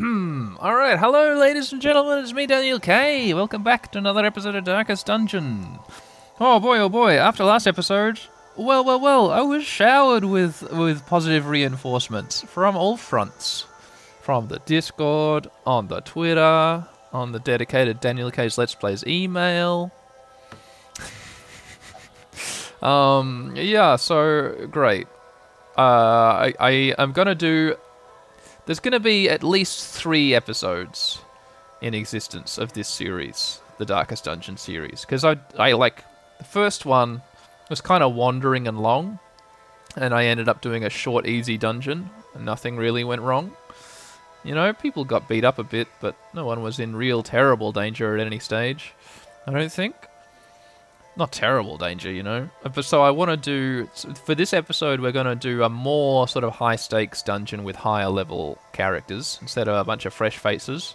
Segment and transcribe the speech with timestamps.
[0.00, 2.18] All right, hello, ladies and gentlemen.
[2.18, 3.32] It's me, Daniel K.
[3.32, 5.78] Welcome back to another episode of Darkest Dungeon.
[6.40, 7.12] Oh boy, oh boy!
[7.12, 8.18] After last episode,
[8.56, 13.66] well, well, well, I was showered with with positive reinforcements from all fronts,
[14.20, 19.92] from the Discord, on the Twitter, on the dedicated Daniel K's Let's Plays email.
[22.82, 25.06] um, yeah, so great.
[25.78, 27.76] Uh, I, I am gonna do
[28.66, 31.20] there's going to be at least three episodes
[31.80, 36.04] in existence of this series, the Darkest Dungeon series, because I I like
[36.38, 37.22] the first one
[37.68, 39.18] was kind of wandering and long,
[39.96, 43.52] and I ended up doing a short, easy dungeon, and nothing really went wrong.
[44.44, 47.72] You know, people got beat up a bit, but no one was in real terrible
[47.72, 48.92] danger at any stage.
[49.46, 49.94] I don't think
[51.16, 52.48] not terrible danger, you know.
[52.64, 53.86] Uh, but so I want to do
[54.24, 57.76] for this episode, we're going to do a more sort of high stakes dungeon with
[57.76, 60.94] higher level characters instead of a bunch of fresh faces.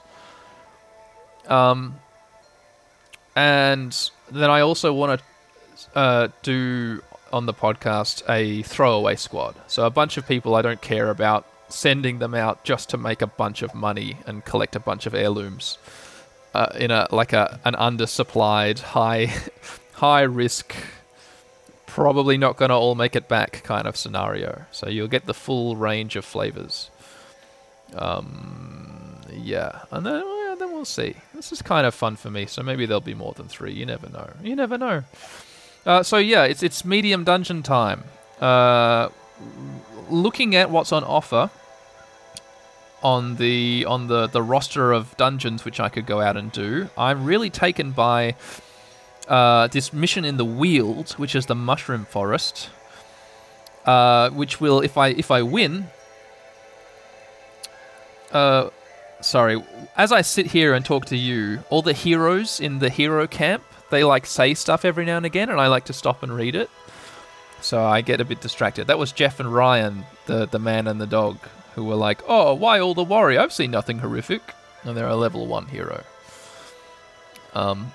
[1.47, 1.99] Um,
[3.35, 9.55] and then I also want to uh, do on the podcast a throwaway squad.
[9.67, 13.21] So a bunch of people I don't care about sending them out just to make
[13.21, 15.77] a bunch of money and collect a bunch of heirlooms.
[16.53, 19.31] Uh, in a like a an undersupplied high
[19.97, 20.75] high risk,
[21.87, 24.65] probably not going to all make it back kind of scenario.
[24.71, 26.89] So you'll get the full range of flavors.
[27.95, 31.15] Um, yeah, and then well, then we'll see.
[31.33, 33.73] This is kind of fun for me, so maybe there'll be more than three.
[33.73, 34.29] You never know.
[34.43, 35.03] You never know.
[35.85, 38.03] Uh, so yeah, it's it's medium dungeon time.
[38.39, 39.09] Uh,
[40.09, 41.49] looking at what's on offer
[43.01, 46.89] on the on the the roster of dungeons which I could go out and do,
[46.97, 48.35] I'm really taken by
[49.27, 52.69] uh, this mission in the Weald, which is the Mushroom Forest,
[53.85, 55.87] uh, which will, if I if I win,
[58.31, 58.69] uh,
[59.21, 59.63] sorry,
[59.95, 63.63] as I sit here and talk to you, all the heroes in the hero camp,
[63.89, 66.55] they like say stuff every now and again, and I like to stop and read
[66.55, 66.69] it.
[67.61, 68.87] So I get a bit distracted.
[68.87, 71.37] That was Jeff and Ryan, the the man and the dog,
[71.75, 73.37] who were like, "Oh, why all the worry?
[73.37, 74.41] I've seen nothing horrific,"
[74.83, 76.03] and they're a level one hero.
[77.53, 77.91] Um,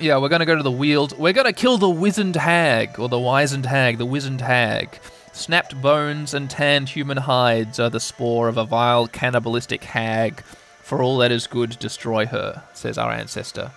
[0.00, 1.18] yeah, we're going to go to the Weald.
[1.18, 4.98] We're going to kill the wizened hag, or the wizened hag, the wizened hag.
[5.32, 10.42] Snapped bones and tanned human hides are the spore of a vile cannibalistic hag.
[10.82, 13.72] For all that is good, destroy her, says our ancestor.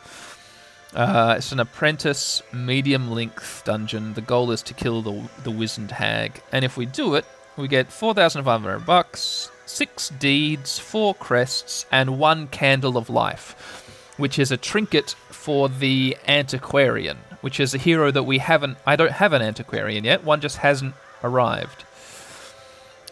[0.93, 4.13] Uh, it's an apprentice, medium length dungeon.
[4.13, 6.41] The goal is to kill the, the wizened hag.
[6.51, 7.25] And if we do it,
[7.57, 14.51] we get 4,500 bucks, six deeds, four crests, and one candle of life, which is
[14.51, 18.77] a trinket for the Antiquarian, which is a hero that we haven't.
[18.85, 20.23] I don't have an Antiquarian yet.
[20.23, 20.93] One just hasn't
[21.23, 21.83] arrived.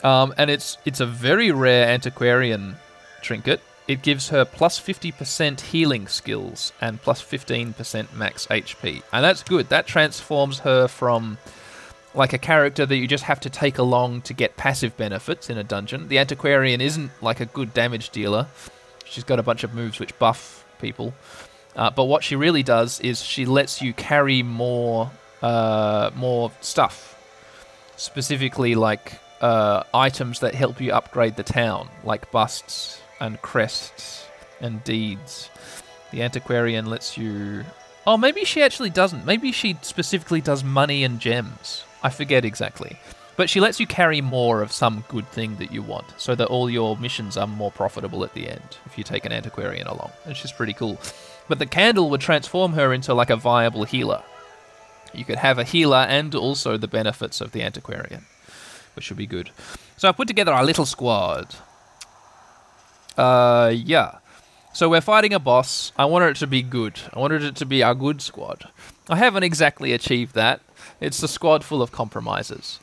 [0.04, 2.76] Um, and it's it's a very rare Antiquarian
[3.24, 3.62] trinket.
[3.88, 9.02] It gives her plus 50% healing skills and plus 15% max HP.
[9.12, 9.70] And that's good.
[9.70, 11.40] That transforms her from
[12.14, 15.58] like a character that you just have to take along to get passive benefits in
[15.58, 16.08] a dungeon.
[16.08, 18.46] The Antiquarian isn't like a good damage dealer.
[19.04, 21.16] She's got a bunch of moves which buff people.
[21.80, 25.10] Uh, but what she really does is she lets you carry more
[25.42, 27.18] uh, more stuff,
[27.96, 34.28] specifically like uh, items that help you upgrade the town, like busts and crests
[34.60, 35.50] and deeds.
[36.12, 37.64] The antiquarian lets you.
[38.06, 39.26] Oh, maybe she actually doesn't.
[39.26, 41.86] Maybe she specifically does money and gems.
[42.04, 43.00] I forget exactly.
[43.38, 46.50] But she lets you carry more of some good thing that you want, so that
[46.50, 50.12] all your missions are more profitable at the end if you take an antiquarian along.
[50.26, 51.00] And she's pretty cool.
[51.50, 54.24] But the candle would transform her into like a viable healer.
[55.14, 58.26] You could have a healer and also the benefits of the antiquarian,
[58.96, 59.50] which would be good.
[59.98, 61.56] So I put together our little squad.
[63.18, 64.20] Uh, yeah.
[64.72, 65.92] So we're fighting a boss.
[65.98, 67.00] I wanted it to be good.
[67.12, 68.70] I wanted it to be our good squad.
[69.10, 70.62] I haven't exactly achieved that.
[71.02, 72.80] It's a squad full of compromises.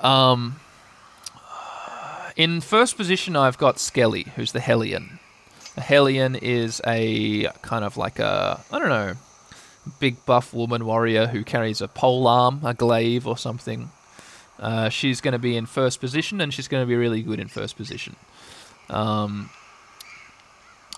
[0.00, 0.60] Um,
[2.36, 5.18] in first position, I've got Skelly, who's the Hellion.
[5.76, 9.14] A Hellion is a kind of like a I don't know,
[10.00, 13.90] big buff woman warrior who carries a pole arm, a glaive or something.
[14.58, 17.40] Uh, she's going to be in first position, and she's going to be really good
[17.40, 18.16] in first position.
[18.88, 19.50] Um,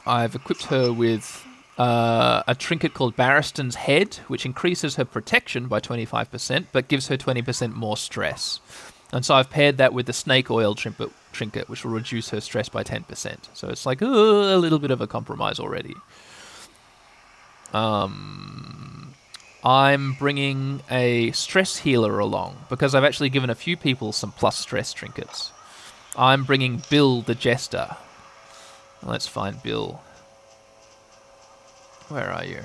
[0.07, 1.47] I've equipped her with
[1.79, 7.17] uh, a trinket called Barristan's Head, which increases her protection by 25%, but gives her
[7.17, 8.61] 20% more stress.
[9.15, 12.41] And so I've paired that with the snake oil trinket, trinket which will reduce her
[12.41, 13.37] stress by 10%.
[13.55, 15.95] So it's like uh, a little bit of a compromise already.
[17.73, 19.15] Um,
[19.63, 24.59] I'm bringing a stress healer along because I've actually given a few people some plus
[24.59, 25.53] stress trinkets.
[26.17, 27.97] I'm bringing Bill the Jester.
[29.01, 30.03] Let's find Bill.
[32.09, 32.63] Where are you?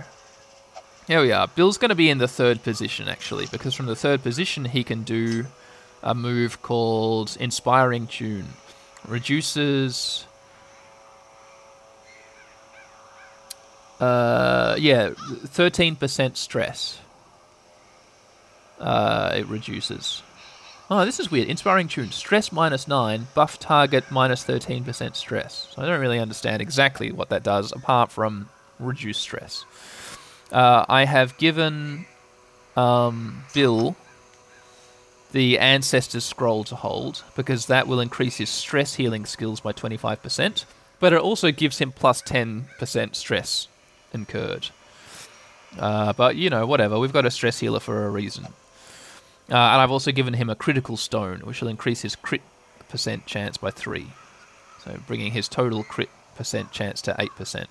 [1.05, 1.47] Here we are.
[1.47, 4.83] Bill's going to be in the third position, actually, because from the third position he
[4.83, 5.45] can do
[6.03, 8.47] a move called Inspiring Tune.
[9.07, 10.25] Reduces.
[13.99, 16.99] Uh, yeah, 13% stress.
[18.79, 20.23] Uh, it reduces.
[20.91, 21.47] Oh, this is weird.
[21.47, 22.11] Inspiring tune.
[22.11, 25.67] Stress minus 9, buff target minus 13% stress.
[25.71, 28.49] So I don't really understand exactly what that does apart from
[28.79, 29.65] reduce stress.
[30.51, 32.05] Uh, I have given
[32.75, 33.95] um, Bill
[35.31, 40.65] the Ancestor's Scroll to hold because that will increase his stress healing skills by 25%,
[40.99, 43.67] but it also gives him plus 10% stress
[44.13, 44.69] incurred.
[45.77, 46.97] Uh, but, you know, whatever.
[46.97, 48.45] We've got a stress healer for a reason.
[48.45, 52.41] Uh, and I've also given him a critical stone, which will increase his crit
[52.87, 54.07] percent chance by 3.
[54.83, 57.67] So bringing his total crit percent chance to 8%.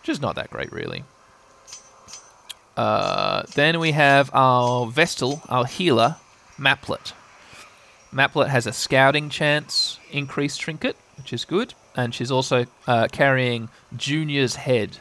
[0.00, 1.04] Which is not that great, really.
[2.76, 6.16] Uh, then we have our Vestal, our healer,
[6.58, 7.12] Maplet.
[8.12, 11.74] Maplet has a scouting chance increased trinket, which is good.
[11.94, 14.98] And she's also uh, carrying Junior's head.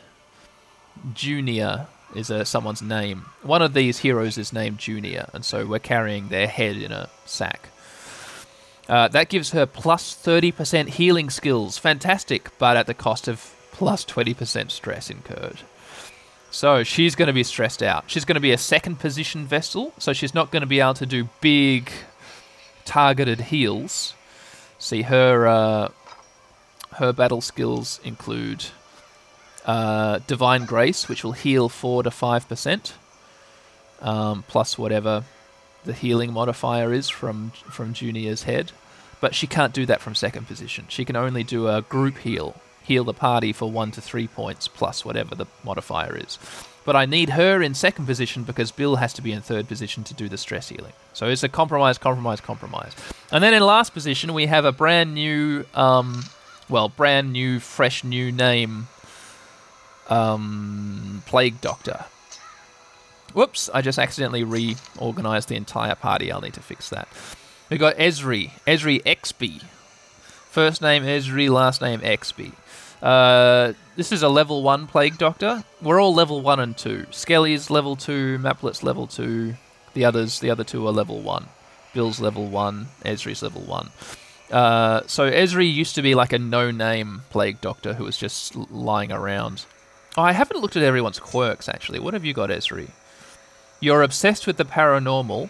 [1.13, 3.25] Junior is a, someone's name.
[3.43, 7.09] One of these heroes is named Junior, and so we're carrying their head in a
[7.25, 7.69] sack.
[8.87, 11.77] Uh, that gives her plus 30% healing skills.
[11.77, 15.59] Fantastic, but at the cost of plus 20% stress incurred.
[16.55, 18.05] So she's going to be stressed out.
[18.07, 20.93] She's going to be a second position Vestal, so she's not going to be able
[20.93, 21.91] to do big
[22.85, 24.13] targeted heals.
[24.79, 25.89] See her uh,
[26.93, 28.67] her battle skills include
[29.65, 32.93] uh, Divine Grace, which will heal 4 to 5%,
[34.01, 35.25] um, plus whatever
[35.83, 38.71] the healing modifier is from, from Junior's head.
[39.19, 40.85] But she can't do that from second position.
[40.87, 42.55] She can only do a group heal,
[42.85, 46.37] heal the party for 1 to 3 points, plus whatever the modifier is.
[46.85, 50.03] But I need her in second position because Bill has to be in third position
[50.03, 50.93] to do the stress healing.
[51.13, 52.93] So it's a compromise, compromise, compromise.
[53.31, 56.25] And then in last position, we have a brand new, um,
[56.69, 58.87] well, brand new, fresh new name
[60.09, 62.05] um, Plague Doctor.
[63.33, 66.31] Whoops, I just accidentally reorganized the entire party.
[66.31, 67.07] I'll need to fix that.
[67.69, 69.63] We've got Ezri, Ezri Exby.
[70.55, 72.53] First name Ezri, last name Exby.
[73.03, 75.65] Uh, this is a level 1 Plague Doctor.
[75.81, 77.07] We're all level 1 and 2.
[77.11, 79.53] Skelly's level 2, Maplet's level 2.
[79.95, 81.47] The others, the other two are level 1.
[81.93, 83.89] Bill's level 1, Ezri's level 1.
[84.49, 89.11] Uh, so Ezri used to be like a no-name Plague Doctor who was just lying
[89.11, 89.65] around.
[90.15, 91.99] Oh, I haven't looked at everyone's quirks actually.
[91.99, 92.91] What have you got, Ezri?
[93.81, 95.49] You're obsessed with the paranormal.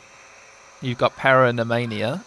[0.81, 2.23] You've got paranomania,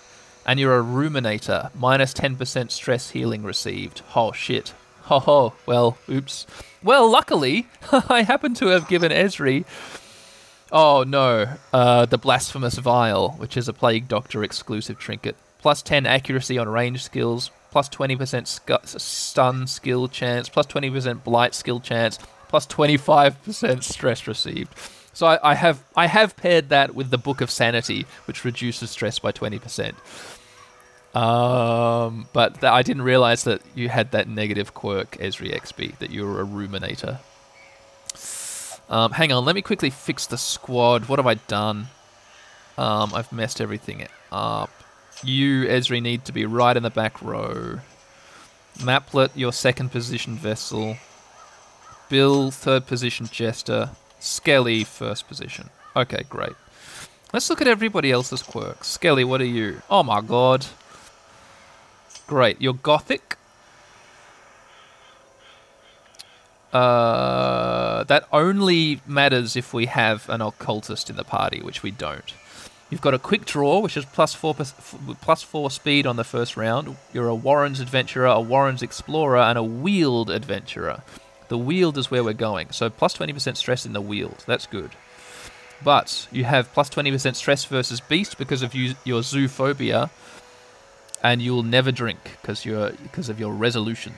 [0.49, 1.71] and you're a ruminator.
[1.75, 4.03] Minus Minus ten percent stress healing received.
[4.17, 4.73] Oh shit.
[5.03, 5.53] Ho ho.
[5.67, 6.47] Well, oops.
[6.83, 9.65] Well, luckily, I happen to have given Ezri.
[10.73, 15.37] Oh no, uh, the blasphemous vial, which is a plague doctor exclusive trinket.
[15.59, 21.55] Plus ten accuracy on range skills plus 20% sc- stun skill chance, plus 20% blight
[21.55, 22.19] skill chance,
[22.49, 24.75] plus 25% stress received.
[25.13, 28.91] So I, I, have I have paired that with the Book of Sanity, which reduces
[28.91, 29.95] stress by 20%.
[31.15, 36.11] Um, but th- I didn't realize that you had that negative quirk, Ezri Exby, that
[36.11, 37.19] you were a ruminator.
[38.91, 41.09] Um, hang on, let me quickly fix the squad.
[41.09, 41.89] What have I done?
[42.77, 44.71] Um, I've messed everything up.
[45.23, 47.81] You, Ezri, need to be right in the back row.
[48.79, 50.97] Maplet, your second position Vestal.
[52.09, 53.91] Bill, third position Jester.
[54.21, 55.71] Skelly, first position.
[55.97, 56.55] Okay, great.
[57.33, 58.89] Let's look at everybody else's quirks.
[58.89, 59.83] Skelly, what are you?
[59.91, 60.67] Oh my god.
[62.29, 62.61] Great.
[62.61, 63.37] You're Gothic.
[66.73, 72.35] Uh, that only matters if we have an occultist in the party, which we don't.
[72.91, 76.57] You've got a quick draw, which is plus four plus four speed on the first
[76.57, 76.97] round.
[77.15, 81.03] You're a Warren's adventurer, a Warren's explorer, and a Weald adventurer.
[81.49, 84.45] The Weald is where we're going, so plus twenty percent stress in the Weald.
[84.47, 84.91] That's good.
[85.83, 90.11] But you have plus twenty percent stress versus Beast because of you, your zoophobia,
[91.23, 94.15] and you'll never drink because you're because of your resolution.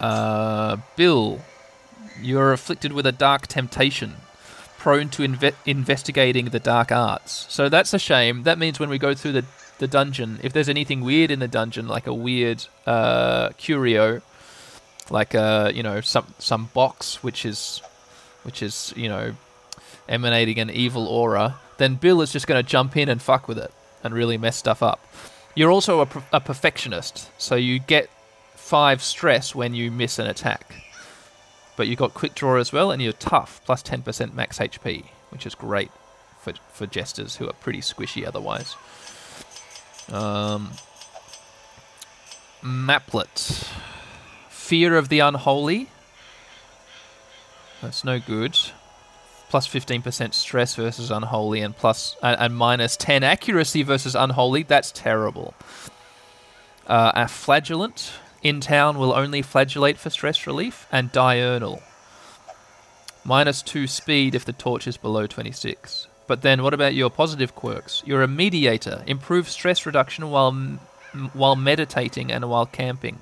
[0.00, 1.40] Uh, Bill,
[2.20, 4.16] you're afflicted with a dark temptation
[4.78, 7.46] prone to inve- investigating the dark arts.
[7.48, 8.44] So that's a shame.
[8.44, 9.44] That means when we go through the,
[9.78, 14.22] the dungeon, if there's anything weird in the dungeon, like a weird uh, curio,
[15.10, 17.80] like a uh, you know some some box which is
[18.42, 19.34] which is you know
[20.08, 23.58] emanating an evil aura, then Bill is just going to jump in and fuck with
[23.58, 23.72] it
[24.04, 25.00] and really mess stuff up.
[25.56, 28.08] You're also a, a perfectionist, so you get
[28.54, 30.82] five stress when you miss an attack.
[31.76, 35.46] But you've got quick draw as well, and you're tough, plus 10% max HP, which
[35.46, 35.90] is great
[36.46, 38.76] for for jesters who are pretty squishy otherwise.
[40.12, 40.72] Um,
[42.62, 43.66] Maplet,
[44.48, 45.88] fear of the unholy.
[47.82, 48.58] That's no good.
[49.48, 54.64] Plus 15% stress versus unholy, and plus and, and minus 10 accuracy versus unholy.
[54.64, 55.54] That's terrible.
[56.86, 58.12] Uh, a flagellant
[58.42, 61.82] in town will only flagellate for stress relief, and diurnal.
[63.24, 66.06] Minus 2 speed if the torch is below 26.
[66.26, 68.02] But then what about your positive quirks?
[68.06, 69.02] You're a mediator.
[69.06, 70.80] Improve stress reduction while m-
[71.32, 73.18] while meditating and while camping.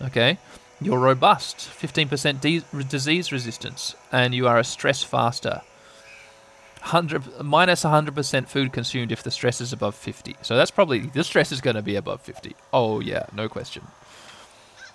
[0.00, 0.38] Okay?
[0.80, 1.58] You're robust.
[1.58, 5.62] 15% de- disease resistance and you are a stress faster.
[6.80, 10.36] 100 minus 100% food consumed if the stress is above 50.
[10.40, 12.56] So that's probably the stress is going to be above 50.
[12.72, 13.86] Oh yeah, no question.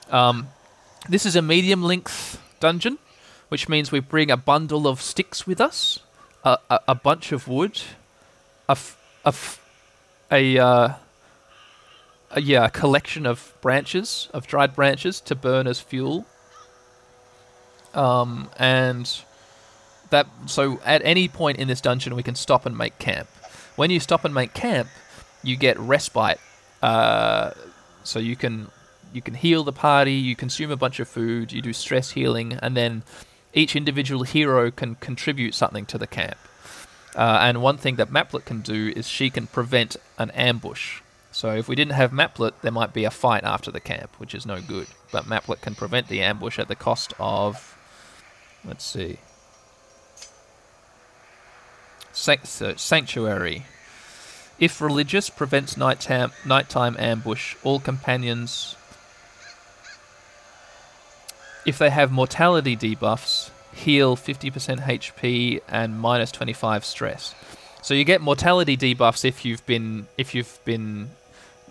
[0.10, 0.50] Um,
[1.08, 2.98] this is a medium length dungeon,
[3.50, 6.00] which means we bring a bundle of sticks with us
[6.46, 7.82] a, a, a bunch of wood,
[8.70, 9.62] a, f- a, f-
[10.32, 10.94] a, uh,
[12.42, 16.26] yeah, a collection of branches, of dried branches to burn as fuel.
[17.94, 19.10] Um, and
[20.10, 23.30] that, so at any point in this dungeon, we can stop and make camp.
[23.76, 24.90] When you stop and make camp,
[25.44, 26.40] you get respite.
[26.82, 27.52] Uh,
[28.04, 28.70] so you can
[29.14, 32.60] you can heal the party, you consume a bunch of food, you do stress healing,
[32.62, 33.04] and then
[33.54, 36.38] each individual hero can contribute something to the camp.
[37.16, 41.00] Uh, and one thing that Maplet can do is she can prevent an ambush.
[41.36, 44.34] So if we didn't have Maplet, there might be a fight after the camp, which
[44.34, 44.88] is no good.
[45.12, 47.78] But Maplet can prevent the ambush at the cost of,
[48.64, 49.18] let's see,
[52.14, 53.66] Sanctuary.
[54.60, 58.78] If religious prevents nighttime, nighttime ambush, all companions
[61.66, 67.36] if they have mortality debuffs, heal 50% HP and minus 25 stress.
[67.82, 71.10] So you get mortality debuffs if you've been if you've been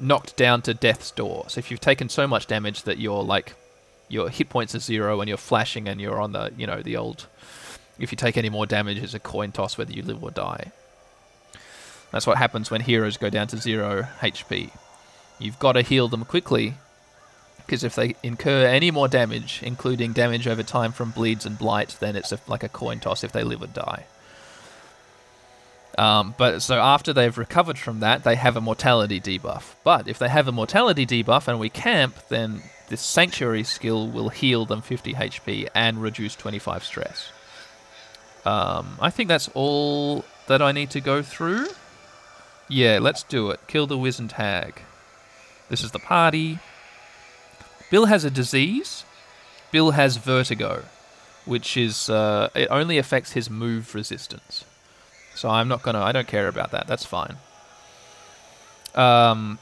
[0.00, 1.44] knocked down to death's door.
[1.48, 3.54] So if you've taken so much damage that you're like
[4.08, 6.96] your hit points are zero and you're flashing and you're on the you know the
[6.96, 7.26] old
[7.98, 10.72] if you take any more damage it's a coin toss whether you live or die.
[12.10, 14.70] That's what happens when heroes go down to zero HP.
[15.38, 16.74] You've got to heal them quickly
[17.66, 21.96] because if they incur any more damage, including damage over time from bleeds and blight,
[21.98, 24.04] then it's like a coin toss if they live or die.
[25.96, 29.74] Um, but so after they've recovered from that, they have a mortality debuff.
[29.84, 34.28] But if they have a mortality debuff and we camp, then this sanctuary skill will
[34.28, 37.30] heal them 50 HP and reduce 25 stress.
[38.44, 41.68] Um, I think that's all that I need to go through.
[42.68, 43.60] Yeah, let's do it.
[43.68, 44.82] Kill the Wizened Hag.
[45.68, 46.58] This is the party.
[47.90, 49.04] Bill has a disease.
[49.70, 50.84] Bill has vertigo,
[51.44, 54.64] which is uh, it only affects his move resistance.
[55.44, 56.00] So I'm not gonna.
[56.00, 56.86] I don't care about that.
[56.86, 57.36] That's fine.
[58.94, 59.58] Um,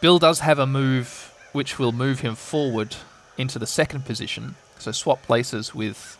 [0.00, 2.96] Bill does have a move which will move him forward
[3.36, 4.54] into the second position.
[4.78, 6.16] So swap places with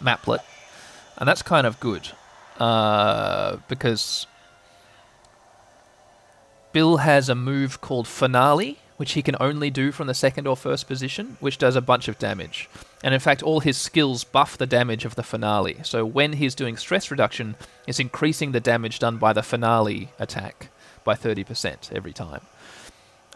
[0.00, 0.42] Maplet,
[1.18, 2.10] and that's kind of good
[2.60, 4.28] uh, because
[6.72, 10.54] Bill has a move called Finale, which he can only do from the second or
[10.54, 12.68] first position, which does a bunch of damage.
[13.02, 15.78] And in fact, all his skills buff the damage of the finale.
[15.84, 20.68] So when he's doing stress reduction, it's increasing the damage done by the finale attack
[21.02, 22.42] by 30% every time.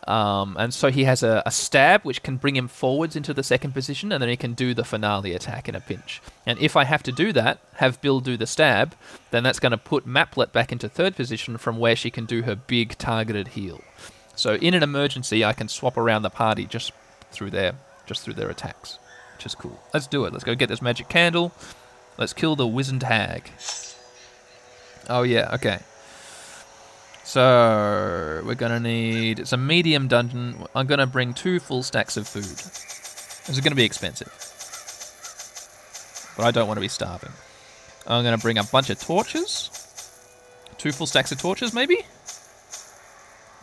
[0.06, 3.42] Um, and so he has a, a, stab which can bring him forwards into the
[3.42, 6.20] second position, and then he can do the finale attack in a pinch.
[6.44, 8.94] And if I have to do that, have Bill do the stab,
[9.30, 12.42] then that's going to put Maplet back into third position from where she can do
[12.42, 13.80] her big targeted heal.
[14.36, 16.92] So in an emergency, I can swap around the party just
[17.30, 17.74] through their
[18.06, 18.98] just through their attacks,
[19.36, 19.80] which is cool.
[19.92, 20.32] Let's do it.
[20.32, 21.52] Let's go get this magic candle.
[22.18, 23.50] Let's kill the wizened hag.
[25.08, 25.80] Oh yeah, okay.
[27.24, 30.66] So we're gonna need it's a medium dungeon.
[30.74, 32.44] I'm gonna bring two full stacks of food.
[32.44, 34.28] This is gonna be expensive,
[36.36, 37.32] but I don't want to be starving.
[38.06, 39.70] I'm gonna bring a bunch of torches,
[40.76, 42.04] two full stacks of torches, maybe.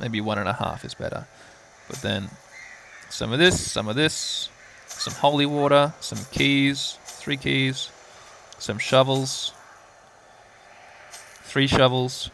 [0.01, 1.27] Maybe one and a half is better.
[1.88, 2.31] But then
[3.12, 4.50] some of this, some of this,
[4.88, 7.91] some holy water, some keys, three keys,
[8.58, 9.53] some shovels,
[11.43, 12.31] three shovels,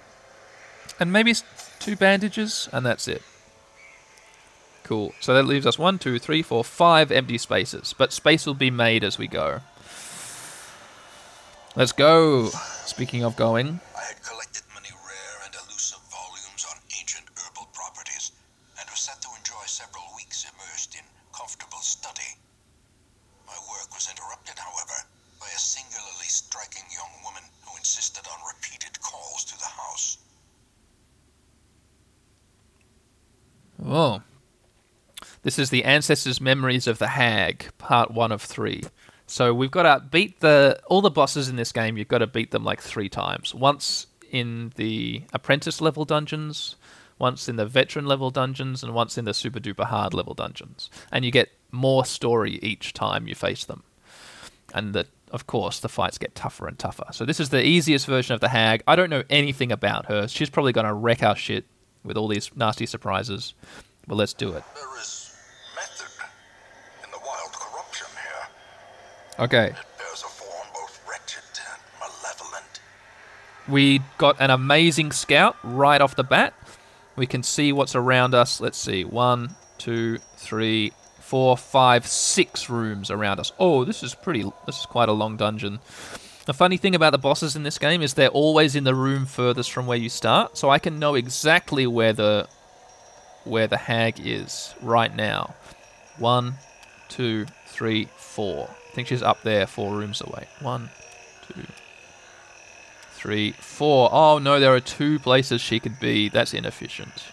[0.97, 1.33] and maybe
[1.79, 3.21] two bandages, and that's it.
[4.83, 5.13] Cool.
[5.19, 7.93] So that leaves us one, two, three, four, five empty spaces.
[7.97, 9.59] But space will be made as we go.
[11.75, 12.47] Let's go.
[12.85, 13.81] Speaking of going.
[19.77, 22.33] several weeks immersed in comfortable study.
[23.45, 24.97] My work was interrupted, however,
[25.39, 30.17] by a singularly striking young woman who insisted on repeated calls to the house.
[33.85, 34.21] Oh.
[35.57, 38.83] This is the Ancestors' Memories of the Hag, part one of three.
[39.25, 41.97] So we've got to beat the all the bosses in this game.
[41.97, 43.55] You've got to beat them like three times.
[43.55, 46.75] Once in the apprentice level dungeons,
[47.17, 50.91] once in the veteran level dungeons, and once in the super duper hard level dungeons.
[51.11, 53.81] And you get more story each time you face them.
[54.75, 57.07] And the of course the fights get tougher and tougher.
[57.11, 58.83] So this is the easiest version of the hag.
[58.85, 60.27] I don't know anything about her.
[60.27, 61.65] She's probably gonna wreck our shit
[62.03, 63.55] with all these nasty surprises.
[64.05, 64.63] But let's do it.
[64.75, 65.23] There is
[65.77, 66.09] method
[67.03, 68.47] in the wild corruption here.
[68.47, 68.47] Okay.
[68.47, 69.26] It bears a form both wretched and
[71.99, 72.79] malevolent.
[73.67, 76.53] We got an amazing scout right off the bat.
[77.15, 78.61] We can see what's around us.
[78.61, 79.03] Let's see.
[79.03, 83.51] One, two, three, four, five, six rooms around us.
[83.59, 84.43] Oh, this is pretty.
[84.65, 85.79] This is quite a long dungeon.
[86.45, 89.25] The funny thing about the bosses in this game is they're always in the room
[89.25, 92.47] furthest from where you start, so I can know exactly where the
[93.43, 95.55] where the hag is right now.
[96.17, 96.55] One,
[97.09, 98.69] two, three, four.
[98.97, 100.47] Think she's up there, four rooms away.
[100.59, 100.89] One,
[101.47, 101.67] two,
[103.11, 104.09] three, four.
[104.11, 106.29] Oh no, there are two places she could be.
[106.29, 107.25] That's inefficient.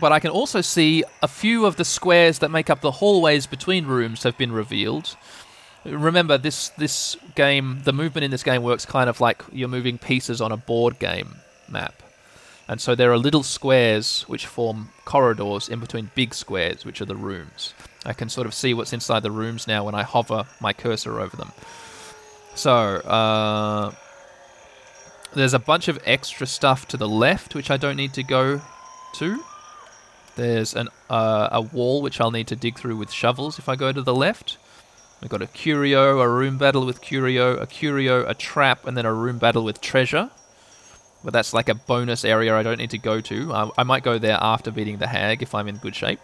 [0.00, 3.44] But I can also see a few of the squares that make up the hallways
[3.44, 5.14] between rooms have been revealed.
[5.84, 9.98] Remember, this this game, the movement in this game works kind of like you're moving
[9.98, 11.34] pieces on a board game
[11.68, 12.02] map.
[12.66, 17.04] And so there are little squares which form corridors in between big squares, which are
[17.04, 17.74] the rooms.
[18.04, 21.20] I can sort of see what's inside the rooms now when I hover my cursor
[21.20, 21.52] over them.
[22.54, 23.92] So, uh,
[25.34, 28.60] there's a bunch of extra stuff to the left which I don't need to go
[29.14, 29.44] to.
[30.36, 33.76] There's an uh, a wall which I'll need to dig through with shovels if I
[33.76, 34.58] go to the left.
[35.20, 39.06] We've got a curio, a room battle with curio, a curio, a trap, and then
[39.06, 40.30] a room battle with treasure.
[41.22, 43.52] But that's like a bonus area I don't need to go to.
[43.52, 46.20] I, I might go there after beating the hag if I'm in good shape.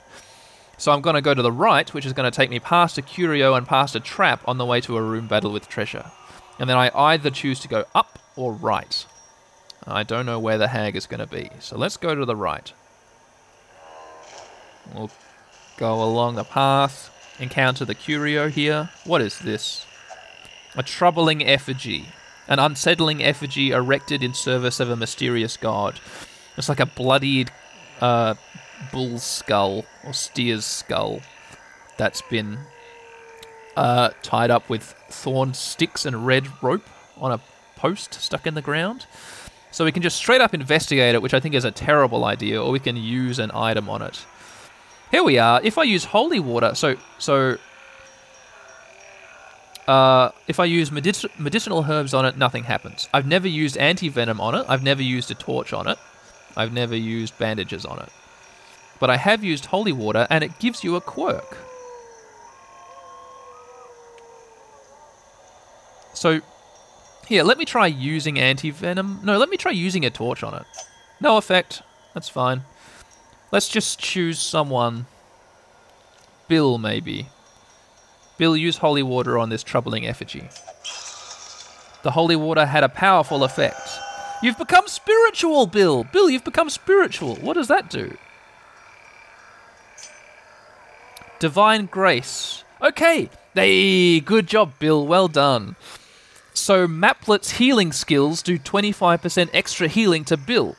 [0.79, 2.97] So I'm going to go to the right, which is going to take me past
[2.99, 6.11] a curio and past a trap on the way to a room battle with treasure.
[6.61, 9.05] And then I either choose to go up or right.
[9.87, 11.51] I don't know where the hag is going to be.
[11.59, 12.73] So let's go to the right.
[14.95, 15.11] We'll
[15.77, 17.11] go along the path,
[17.41, 18.91] encounter the curio here.
[19.05, 19.85] What is this?
[20.77, 22.07] A troubling effigy.
[22.47, 26.01] An unsettling effigy erected in service of a mysterious god.
[26.57, 27.51] It's like a bloodied
[28.01, 28.35] uh,
[28.93, 31.21] bull's skull or steer's skull
[31.99, 32.59] that's been
[33.77, 36.87] uh, tied up with thorn sticks and red rope
[37.19, 37.41] on a
[37.77, 39.07] post stuck in the ground.
[39.71, 42.63] So we can just straight up investigate it, which I think is a terrible idea,
[42.63, 44.25] or we can use an item on it.
[45.11, 45.61] Here we are.
[45.63, 47.59] If I use holy water, so so
[49.87, 53.09] uh, if I use medic- medicinal herbs on it, nothing happens.
[53.13, 54.65] I've never used anti venom on it.
[54.69, 55.99] I've never used a torch on it.
[56.57, 58.09] I've never used bandages on it.
[59.01, 61.57] But I have used holy water, and it gives you a quirk.
[66.15, 66.41] So,
[67.27, 69.21] here, let me try using anti venom.
[69.23, 70.65] No, let me try using a torch on it.
[71.21, 71.83] No effect.
[72.15, 72.63] That's fine.
[73.53, 75.07] Let's just choose someone.
[76.49, 77.29] Bill, maybe.
[78.37, 80.49] Bill, use holy water on this troubling effigy.
[82.03, 83.89] The holy water had a powerful effect.
[84.43, 86.05] You've become spiritual, Bill!
[86.05, 87.37] Bill, you've become spiritual.
[87.37, 88.17] What does that do?
[91.39, 92.65] Divine grace.
[92.83, 95.07] Okay, hey, good job, Bill.
[95.07, 95.77] Well done.
[96.53, 100.77] So Maplet's healing skills do 25% extra healing to Bill.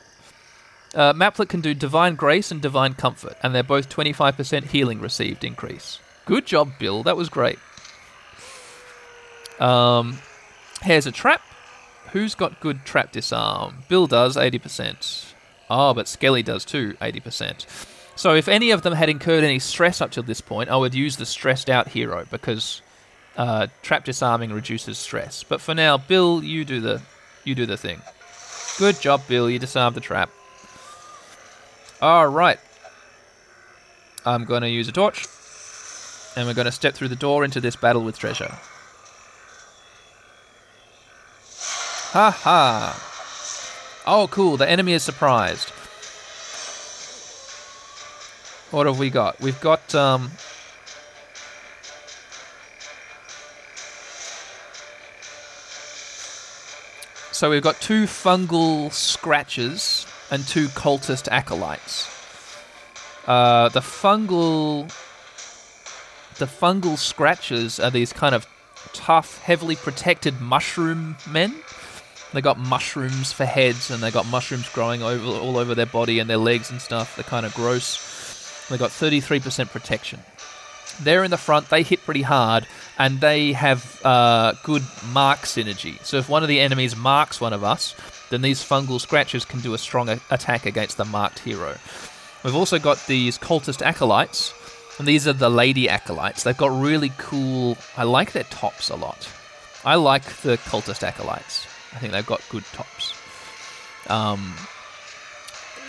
[0.94, 5.44] Uh, Maplet can do Divine Grace and Divine Comfort, and they're both 25% healing received
[5.44, 6.00] increase.
[6.26, 7.02] Good job, Bill.
[7.02, 7.58] That was great.
[9.58, 10.18] Um,
[10.82, 11.42] here's a trap.
[12.12, 13.84] Who's got good trap disarm?
[13.88, 15.32] Bill does 80%.
[15.70, 17.66] Oh, but Skelly does too, 80%.
[18.20, 20.94] So if any of them had incurred any stress up till this point, I would
[20.94, 22.82] use the stressed out hero because
[23.34, 25.42] uh, trap disarming reduces stress.
[25.42, 27.00] But for now, Bill, you do the
[27.44, 28.02] you do the thing.
[28.76, 29.48] Good job, Bill.
[29.48, 30.28] You disarmed the trap.
[32.02, 32.58] All right.
[34.26, 35.26] I'm going to use a torch,
[36.36, 38.54] and we're going to step through the door into this battle with treasure.
[42.12, 44.02] Ha ha!
[44.06, 44.58] Oh, cool.
[44.58, 45.72] The enemy is surprised.
[48.70, 49.40] What have we got?
[49.40, 50.30] We've got um,
[57.40, 62.06] So we've got two fungal scratches and two cultist acolytes.
[63.26, 64.88] Uh, the fungal,
[66.36, 68.46] the fungal scratches are these kind of
[68.92, 71.54] tough, heavily protected mushroom men.
[72.34, 76.18] They got mushrooms for heads, and they got mushrooms growing over all over their body
[76.18, 77.16] and their legs and stuff.
[77.16, 78.09] They're kind of gross.
[78.70, 80.20] They got 33% protection.
[81.02, 81.68] They're in the front.
[81.68, 82.66] They hit pretty hard,
[82.98, 86.02] and they have uh, good mark synergy.
[86.04, 87.94] So if one of the enemies marks one of us,
[88.30, 91.76] then these fungal scratches can do a strong a- attack against the marked hero.
[92.44, 94.54] We've also got these cultist acolytes,
[94.98, 96.42] and these are the lady acolytes.
[96.44, 97.76] They've got really cool.
[97.96, 99.28] I like their tops a lot.
[99.84, 101.66] I like the cultist acolytes.
[101.94, 103.14] I think they've got good tops.
[104.08, 104.54] Um,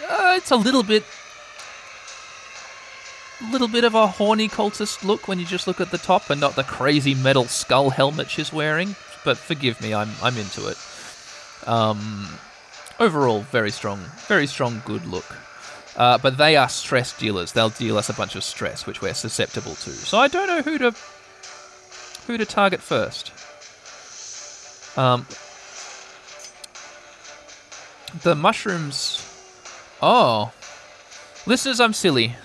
[0.10, 1.04] uh, it's a little bit,
[3.52, 6.40] little bit of a horny cultist look when you just look at the top and
[6.40, 8.96] not the crazy metal skull helmet she's wearing.
[9.24, 10.78] But forgive me, I'm I'm into it.
[11.68, 12.28] Um,
[13.00, 15.26] overall, very strong, very strong, good look.
[15.96, 17.52] Uh, but they are stress dealers.
[17.52, 19.92] They'll deal us a bunch of stress, which we're susceptible to.
[19.92, 20.96] So I don't know who to
[22.28, 23.32] who to target first.
[24.98, 25.26] Um,
[28.24, 29.28] the mushrooms.
[30.02, 30.52] Oh,
[31.46, 32.36] listeners, I'm silly.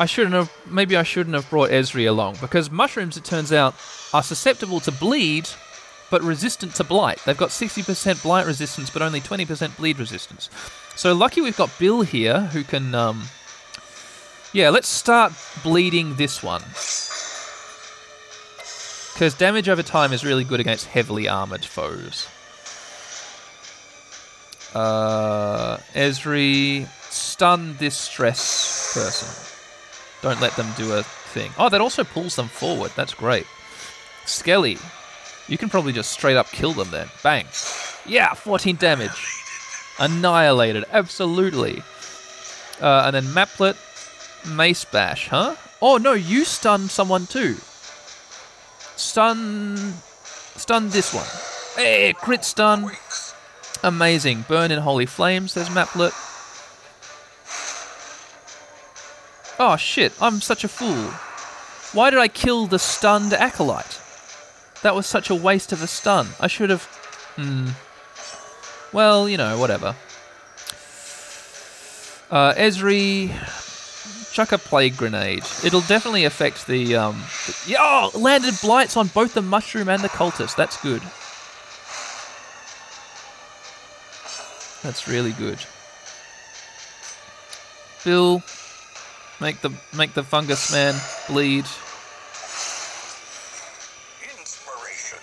[0.00, 0.50] I shouldn't have.
[0.66, 3.74] Maybe I shouldn't have brought Ezri along because mushrooms, it turns out,
[4.14, 5.50] are susceptible to bleed,
[6.10, 7.20] but resistant to blight.
[7.26, 10.48] They've got 60% blight resistance, but only 20% bleed resistance.
[10.96, 12.94] So lucky we've got Bill here who can.
[12.94, 13.24] Um,
[14.54, 16.62] yeah, let's start bleeding this one.
[19.12, 22.26] Because damage over time is really good against heavily armored foes.
[24.74, 29.49] Uh, Ezri, stun this stress person.
[30.22, 31.50] Don't let them do a thing.
[31.58, 32.92] Oh, that also pulls them forward.
[32.94, 33.46] That's great.
[34.26, 34.78] Skelly,
[35.48, 37.08] you can probably just straight up kill them then.
[37.22, 37.46] Bang.
[38.06, 39.38] Yeah, 14 damage.
[39.98, 40.84] Annihilated.
[40.92, 41.82] Absolutely.
[42.80, 43.76] Uh, and then Maplet,
[44.56, 45.56] Mace Bash, huh?
[45.82, 47.56] Oh no, you stun someone too.
[48.96, 49.94] Stun.
[50.56, 51.26] Stun this one.
[51.76, 52.90] Hey, crit stun.
[53.82, 54.44] Amazing.
[54.46, 56.12] Burn in Holy Flames, says Maplet.
[59.62, 61.10] Oh shit, I'm such a fool.
[61.92, 64.00] Why did I kill the stunned acolyte?
[64.80, 66.28] That was such a waste of a stun.
[66.40, 66.84] I should have.
[67.36, 67.68] Hmm.
[68.90, 69.94] Well, you know, whatever.
[72.30, 73.28] Uh, Ezri,
[74.32, 75.44] chuck a plague grenade.
[75.62, 76.96] It'll definitely affect the.
[76.96, 77.22] Um,
[77.66, 80.56] the oh, landed blights on both the mushroom and the cultist.
[80.56, 81.02] That's good.
[84.82, 85.58] That's really good.
[88.06, 88.42] Bill,
[89.40, 90.94] make the make the fungus man
[91.28, 91.64] bleed.
[94.38, 95.18] Inspiration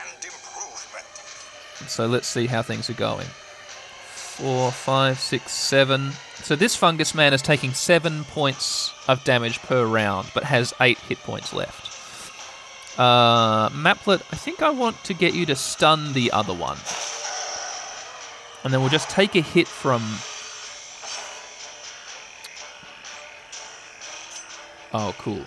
[0.00, 1.06] and improvement.
[1.88, 3.26] So let's see how things are going.
[3.26, 6.12] Four, five, six, seven.
[6.36, 10.98] So this fungus man is taking seven points of damage per round, but has eight
[10.98, 11.86] hit points left.
[12.98, 16.78] Uh, Maplet, I think I want to get you to stun the other one.
[18.64, 20.02] And then we'll just take a hit from.
[24.92, 25.44] Oh, cool.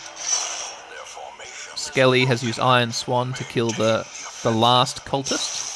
[1.75, 4.06] Skelly has used Iron Swan to kill the
[4.43, 5.69] the last cultist.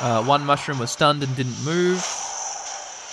[0.00, 2.04] Uh, one mushroom was stunned and didn't move.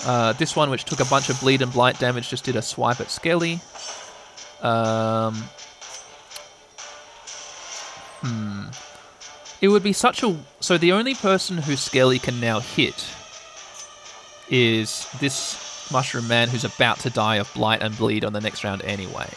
[0.06, 2.62] Uh, this one, which took a bunch of bleed and blight damage, just did a
[2.62, 3.60] swipe at Skelly.
[4.62, 5.34] Um,
[8.22, 8.64] hmm.
[9.60, 10.38] It would be such a.
[10.60, 13.06] So the only person who Skelly can now hit
[14.50, 18.64] is this mushroom man who's about to die of blight and bleed on the next
[18.64, 19.30] round anyway.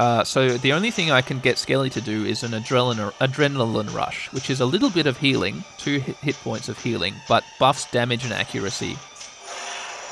[0.00, 3.94] Uh, so the only thing I can get Skelly to do is an adrenaline adrenaline
[3.94, 7.90] rush, which is a little bit of healing, two hit, points of healing, but buffs
[7.90, 8.96] damage and accuracy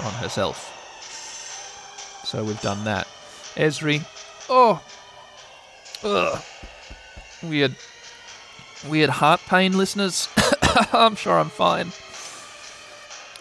[0.05, 0.75] on herself.
[2.23, 3.09] So we've done that.
[3.55, 4.05] Ezri,
[4.51, 4.83] oh,
[6.05, 6.43] ugh,
[7.43, 7.75] weird,
[8.87, 10.29] weird heart pain, listeners.
[10.93, 11.93] I'm sure I'm fine.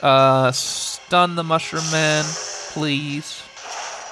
[0.02, 2.24] Uh, stun the mushroom man,
[2.72, 3.42] please.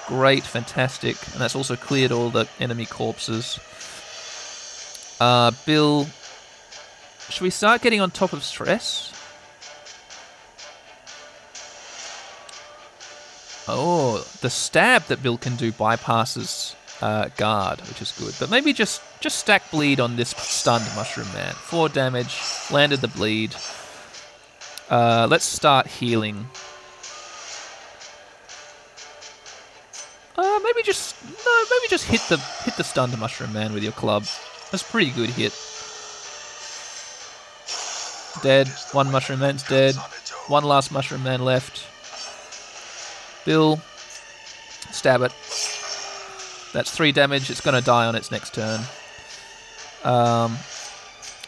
[0.07, 1.15] Great, fantastic.
[1.31, 3.59] And that's also cleared all the enemy corpses.
[5.19, 6.07] Uh, Bill,
[7.29, 9.11] should we start getting on top of stress?
[13.67, 18.35] Oh, the stab that Bill can do bypasses uh, guard, which is good.
[18.39, 21.53] But maybe just just stack bleed on this stunned mushroom man.
[21.53, 23.55] Four damage, landed the bleed.
[24.89, 26.47] Uh, let's start healing.
[30.37, 33.93] Uh, maybe just no, maybe just hit the hit the stunned mushroom man with your
[33.93, 34.25] club.
[34.71, 35.53] That's pretty good hit.
[38.43, 38.67] Dead.
[38.91, 39.95] One mushroom man's dead.
[40.47, 41.87] One last mushroom man left.
[43.45, 43.79] Bill,
[44.91, 45.31] stab it.
[46.73, 47.49] That's three damage.
[47.49, 48.81] It's going to die on its next turn.
[50.03, 50.57] Um,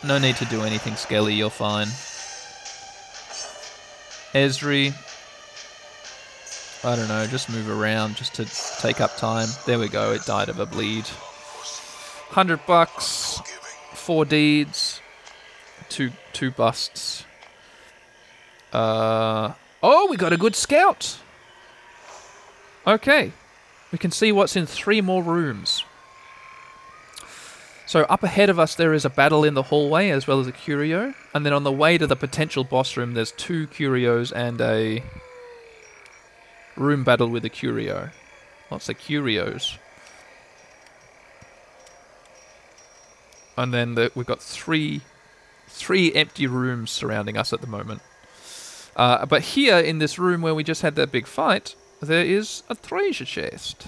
[0.03, 1.33] no need to do anything, Skelly.
[1.33, 1.87] You're fine.
[4.37, 4.93] Ezri.
[6.85, 7.25] I don't know.
[7.25, 8.45] Just move around just to
[8.79, 9.47] take up time.
[9.65, 10.11] There we go.
[10.11, 11.07] It died of a bleed.
[12.29, 13.41] Hundred bucks.
[13.93, 15.01] Four deeds.
[15.89, 17.25] Two two busts.
[18.71, 21.17] Uh oh, we got a good scout.
[22.85, 23.31] Okay,
[23.91, 25.83] we can see what's in three more rooms.
[27.87, 30.47] So up ahead of us there is a battle in the hallway as well as
[30.47, 34.33] a curio, and then on the way to the potential boss room there's two curios
[34.33, 35.01] and a
[36.75, 38.09] room battle with a curio.
[38.69, 39.77] Lots of curios.
[43.55, 45.01] And then the, we've got three
[45.69, 48.01] three empty rooms surrounding us at the moment.
[48.97, 52.63] Uh, but here in this room where we just had that big fight, there is
[52.69, 53.87] a treasure chest.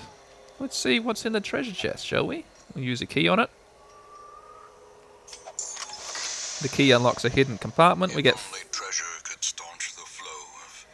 [0.57, 2.45] Let's see what's in the treasure chest, shall we?
[2.73, 3.49] We'll use a key on it.
[6.61, 8.15] The key unlocks a hidden compartment.
[8.15, 10.85] We get Only treasure could staunch the flow of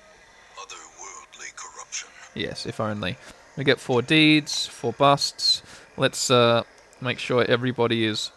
[0.58, 2.10] otherworldly corruption.
[2.36, 3.17] Yes, if only.
[3.58, 5.63] We get four deeds, four busts.
[5.97, 6.63] Let's uh,
[7.01, 8.32] make sure everybody is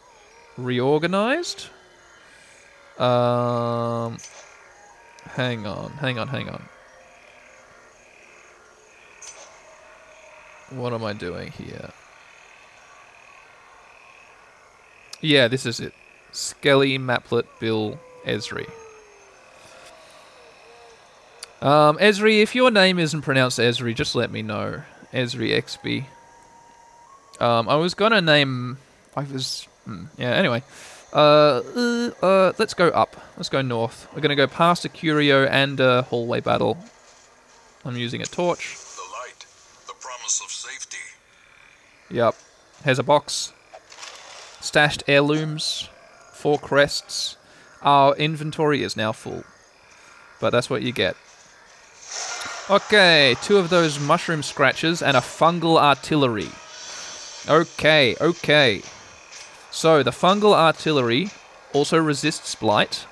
[0.56, 1.66] reorganized.
[2.98, 4.18] Um,
[5.24, 6.62] hang on, hang on, hang on.
[10.70, 11.90] What am I doing here?
[15.20, 15.92] Yeah, this is it.
[16.32, 18.68] Skelly, Maplet, Bill, Ezri.
[21.60, 24.82] Um, Ezri, if your name isn't pronounced Ezri, just let me know.
[25.12, 26.04] Ezri Exby.
[27.40, 28.78] Um, I was gonna name.
[29.16, 29.66] I was.
[29.84, 30.30] hmm, yeah.
[30.30, 30.62] Anyway,
[31.12, 33.16] uh, uh, uh, let's go up.
[33.36, 34.08] Let's go north.
[34.14, 36.78] We're gonna go past a curio and a hallway battle.
[37.84, 38.76] I'm using a torch.
[38.76, 39.46] The light,
[39.86, 40.98] the promise of safety.
[42.10, 42.34] Yep.
[42.84, 43.52] Here's a box.
[44.60, 45.88] Stashed heirlooms.
[46.48, 47.37] Four crests.
[47.82, 49.44] Our inventory is now full.
[50.40, 51.14] But that's what you get.
[52.70, 56.48] Okay, two of those mushroom scratches and a fungal artillery.
[57.46, 58.80] Okay, okay.
[59.70, 61.28] So the fungal artillery
[61.74, 63.06] also resists blight.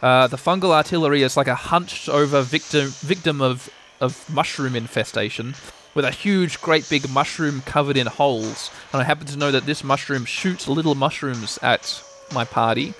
[0.00, 3.68] Uh, the fungal artillery is like a hunched over victim victim of,
[4.00, 5.56] of mushroom infestation
[5.92, 8.70] with a huge, great big mushroom covered in holes.
[8.92, 12.00] And I happen to know that this mushroom shoots little mushrooms at
[12.32, 12.94] my party,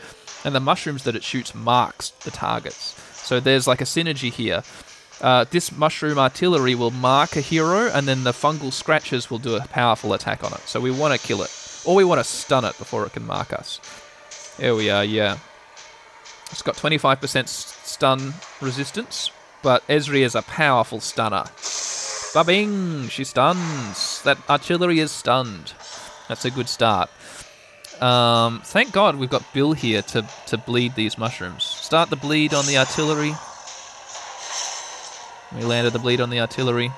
[0.44, 3.00] and the mushrooms that it shoots marks the targets.
[3.24, 4.62] So there's like a synergy here.
[5.20, 9.56] Uh, this mushroom artillery will mark a hero, and then the fungal scratches will do
[9.56, 10.60] a powerful attack on it.
[10.66, 11.50] So we want to kill it,
[11.86, 13.80] or we want to stun it before it can mark us.
[14.58, 15.38] There we are, yeah.
[16.50, 19.30] It's got 25% s- stun resistance,
[19.62, 21.44] but Ezri is a powerful stunner.
[22.34, 23.08] Ba-bing!
[23.08, 24.20] She stuns.
[24.22, 25.72] That artillery is stunned.
[26.28, 27.08] That's a good start.
[28.00, 31.64] Um, thank God we've got Bill here to, to bleed these mushrooms.
[31.64, 33.32] Start the bleed on the artillery.
[35.54, 36.90] We landed the bleed on the artillery.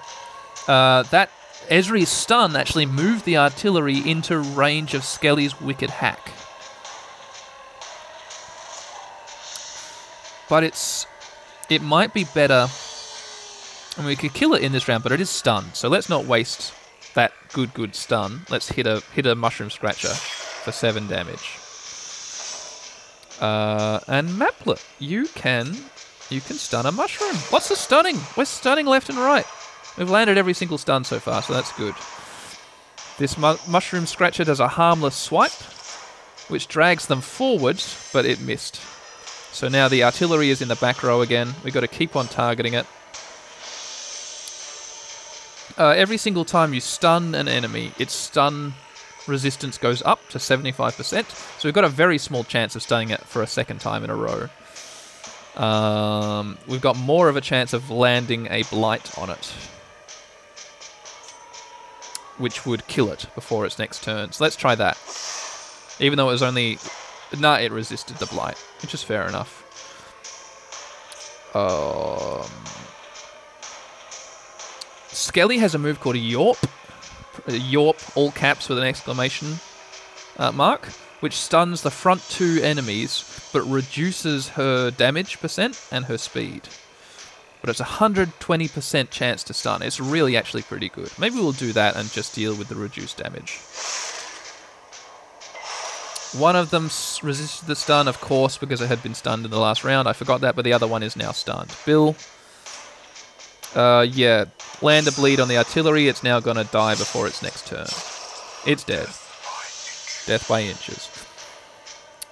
[0.66, 1.30] Uh, that
[1.68, 6.32] Ezri's stun actually moved the artillery into range of Skelly's wicked hack.
[10.48, 11.06] But it's
[11.68, 12.68] it might be better
[13.96, 15.74] and we could kill it in this round, but it is stunned.
[15.74, 16.72] So let's not waste
[17.14, 18.42] that good good stun.
[18.48, 20.12] Let's hit a hit a mushroom scratcher
[20.66, 21.58] for seven damage.
[23.40, 25.76] Uh, and Maplet, you can
[26.28, 27.36] you can stun a mushroom.
[27.50, 28.18] What's the stunning?
[28.36, 29.46] We're stunning left and right.
[29.96, 31.94] We've landed every single stun so far, so that's good.
[33.16, 35.52] This mu- mushroom scratcher does a harmless swipe,
[36.48, 37.80] which drags them forward,
[38.12, 38.80] but it missed.
[39.52, 41.54] So now the artillery is in the back row again.
[41.62, 42.86] We've got to keep on targeting it.
[45.78, 48.74] Uh, every single time you stun an enemy, its stun
[49.28, 51.24] resistance goes up to 75%.
[51.60, 54.10] So we've got a very small chance of stunning it for a second time in
[54.10, 54.48] a row.
[55.56, 59.46] Um, we've got more of a chance of landing a blight on it,
[62.36, 64.32] which would kill it before its next turn.
[64.32, 64.98] So let's try that.
[65.98, 66.78] Even though it was only.
[67.36, 69.62] Nah, it resisted the blight, which is fair enough.
[71.54, 72.46] Um,
[75.08, 76.68] Skelly has a move called a YAWP.
[77.46, 79.56] A YAWP, all caps with an exclamation
[80.38, 80.86] uh, mark,
[81.20, 86.68] which stuns the front two enemies but reduces her damage percent and her speed.
[87.60, 89.82] But it's a 120% chance to stun.
[89.82, 91.10] It's really actually pretty good.
[91.18, 93.58] Maybe we'll do that and just deal with the reduced damage.
[96.38, 96.84] One of them
[97.22, 100.06] resisted the stun, of course, because it had been stunned in the last round.
[100.06, 101.74] I forgot that, but the other one is now stunned.
[101.86, 102.14] Bill.
[103.76, 104.46] Uh, yeah.
[104.80, 106.08] Land a bleed on the artillery.
[106.08, 107.86] It's now gonna die before its next turn.
[108.66, 109.06] It's dead.
[110.26, 111.08] Death by inches.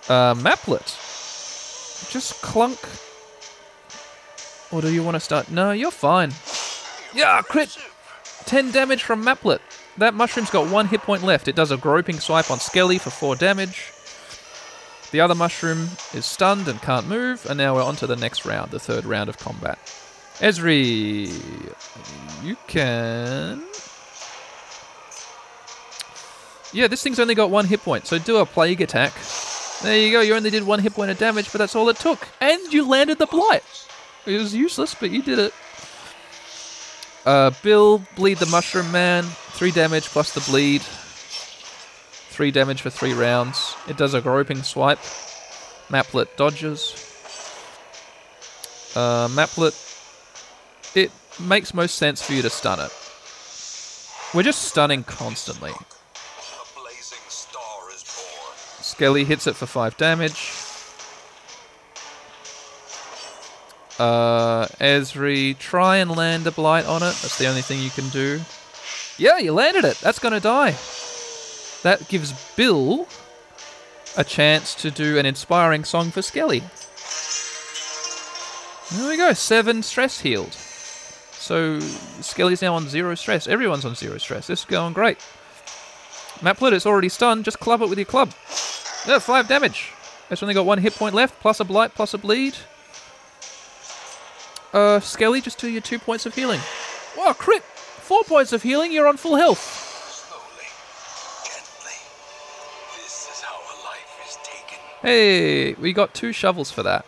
[0.08, 0.98] Uh, Maplet.
[2.10, 2.78] Just clunk.
[4.72, 5.50] Or do you want to start?
[5.50, 6.32] No, you're fine.
[7.14, 7.78] Yeah, crit.
[8.46, 9.60] 10 damage from Maplet.
[9.98, 11.46] That mushroom's got one hit point left.
[11.46, 13.92] It does a groping swipe on Skelly for 4 damage.
[15.12, 18.44] The other mushroom is stunned and can't move, and now we're on to the next
[18.44, 19.78] round, the third round of combat.
[20.38, 21.32] Ezri,
[22.42, 23.62] you can.
[26.72, 29.12] Yeah, this thing's only got one hit point, so do a plague attack.
[29.82, 31.96] There you go, you only did one hit point of damage, but that's all it
[31.96, 32.26] took.
[32.40, 33.62] And you landed the blight.
[34.26, 35.54] It was useless, but you did it.
[37.24, 40.82] Uh, Bill, bleed the mushroom man, three damage plus the bleed.
[40.82, 43.76] Three damage for three rounds.
[43.88, 44.98] It does a groping swipe.
[45.88, 46.92] Maplet dodges.
[48.96, 49.74] Uh, Maplet,
[50.94, 52.92] it makes most sense for you to stun it.
[54.34, 55.72] We're just stunning constantly.
[58.80, 60.52] Skelly hits it for five damage.
[63.98, 67.14] Uh, Ezri, try and land a blight on it.
[67.22, 68.40] That's the only thing you can do.
[69.16, 69.98] Yeah, you landed it.
[69.98, 70.74] That's gonna die.
[71.82, 73.06] That gives Bill
[74.16, 76.62] a chance to do an inspiring song for Skelly.
[78.92, 79.32] There we go.
[79.32, 80.56] Seven stress healed.
[81.44, 81.78] So
[82.22, 83.46] Skelly's now on zero stress.
[83.46, 84.46] Everyone's on zero stress.
[84.46, 85.18] This is going great.
[86.40, 87.44] Maplet, it's already stunned.
[87.44, 88.30] Just club it with your club.
[89.06, 89.92] Yeah, five damage.
[90.30, 92.56] It's only got one hit point left, plus a blight, plus a bleed.
[94.72, 96.60] Uh, Skelly, just do your two points of healing.
[97.14, 97.62] Wow, crit!
[97.62, 99.60] Four points of healing, you're on full health.
[100.10, 100.64] Slowly,
[101.44, 101.98] gently.
[102.96, 104.78] This is how a life is taken.
[105.02, 107.04] Hey, we got two shovels for that.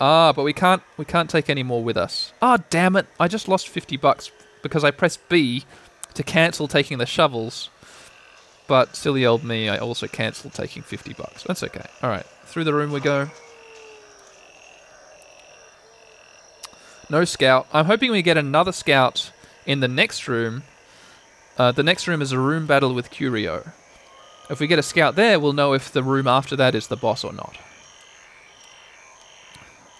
[0.00, 2.32] Ah, but we can't we can't take any more with us.
[2.40, 3.06] Ah, damn it!
[3.18, 4.30] I just lost fifty bucks
[4.62, 5.64] because I pressed B
[6.14, 7.70] to cancel taking the shovels.
[8.66, 11.42] But silly old me, I also cancelled taking fifty bucks.
[11.42, 11.86] That's okay.
[12.02, 13.30] All right, through the room we go.
[17.10, 17.66] No scout.
[17.72, 19.32] I'm hoping we get another scout
[19.64, 20.62] in the next room.
[21.56, 23.72] Uh, the next room is a room battle with Curio.
[24.50, 26.96] If we get a scout there, we'll know if the room after that is the
[26.96, 27.56] boss or not.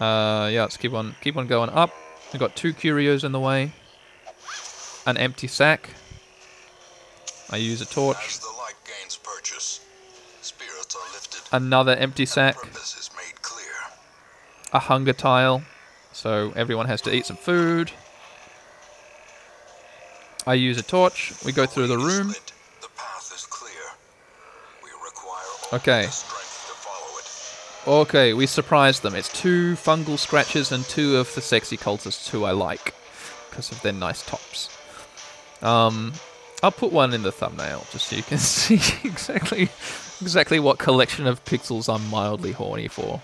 [0.01, 1.91] Uh, yeah, let's keep on keep on going up.
[2.33, 3.73] We've got two curios in the way.
[5.07, 5.91] An empty sack.
[7.51, 8.19] I use a torch.
[8.27, 9.81] As the light gains purchase,
[10.43, 11.57] spirits are lifted.
[11.57, 12.57] Another empty sack.
[12.71, 13.67] Is made clear.
[14.73, 15.63] A hunger tile.
[16.13, 17.91] So everyone has to eat some food.
[20.47, 21.33] I use a torch.
[21.45, 22.29] We go through the room.
[22.29, 22.53] lit.
[27.89, 29.15] Okay, we surprised them.
[29.15, 32.93] It's two fungal scratches and two of the sexy cultists who I like
[33.49, 34.69] because of their nice tops.
[35.63, 36.13] Um,
[36.63, 38.75] I'll put one in the thumbnail just so you can see
[39.09, 39.71] exactly
[40.21, 43.23] exactly what collection of pixels I'm mildly horny for.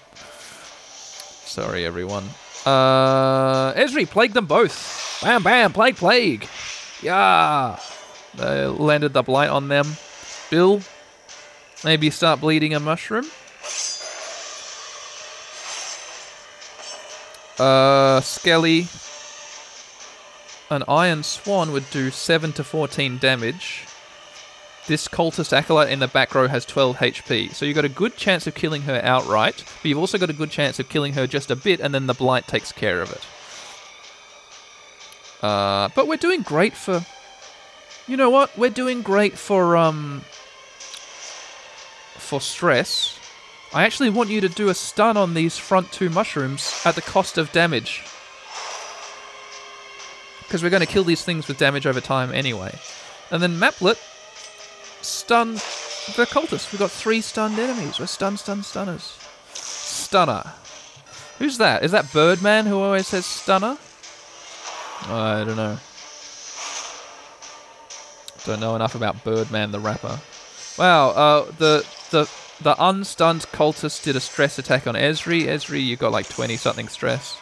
[1.46, 2.24] Sorry, everyone.
[2.64, 5.20] Uh, Ezri, plague them both.
[5.22, 6.48] Bam, bam, plague, plague.
[7.02, 7.78] Yeah.
[8.34, 9.86] They landed the blight on them.
[10.48, 10.80] Bill,
[11.84, 13.26] maybe start bleeding a mushroom.
[17.58, 18.88] Uh, Skelly.
[20.70, 23.84] An Iron Swan would do 7 to 14 damage.
[24.86, 28.16] This cultist acolyte in the back row has 12 HP, so you've got a good
[28.16, 31.26] chance of killing her outright, but you've also got a good chance of killing her
[31.26, 33.26] just a bit, and then the blight takes care of it.
[35.42, 37.04] Uh, but we're doing great for.
[38.06, 38.56] You know what?
[38.58, 40.22] We're doing great for um.
[42.16, 43.18] For stress.
[43.74, 47.02] I actually want you to do a stun on these front two mushrooms at the
[47.02, 48.04] cost of damage.
[50.42, 52.78] Because we're going to kill these things with damage over time anyway.
[53.32, 53.98] And then Maplet,
[55.02, 56.70] stun the cultists.
[56.70, 57.98] We've got three stunned enemies.
[57.98, 59.18] We're stun, stun, stunners.
[59.54, 60.52] Stunner.
[61.40, 61.82] Who's that?
[61.82, 63.76] Is that Birdman who always says stunner?
[65.08, 65.78] I don't know.
[68.44, 70.20] Don't know enough about Birdman the rapper.
[70.78, 72.30] Wow, uh, the the
[72.60, 75.44] the unstunned cultist did a stress attack on Ezri.
[75.44, 77.36] Ezri, you got like twenty something stress.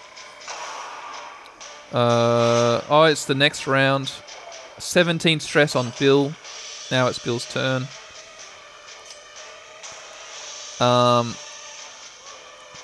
[1.93, 4.13] Uh, oh, it's the next round.
[4.79, 6.33] Seventeen stress on Bill.
[6.91, 7.87] Now it's Bill's turn.
[10.81, 11.35] Um,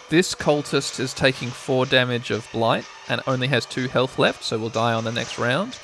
[0.09, 4.59] this cultist is taking four damage of blight and only has two health left, so
[4.59, 5.79] we'll die on the next round.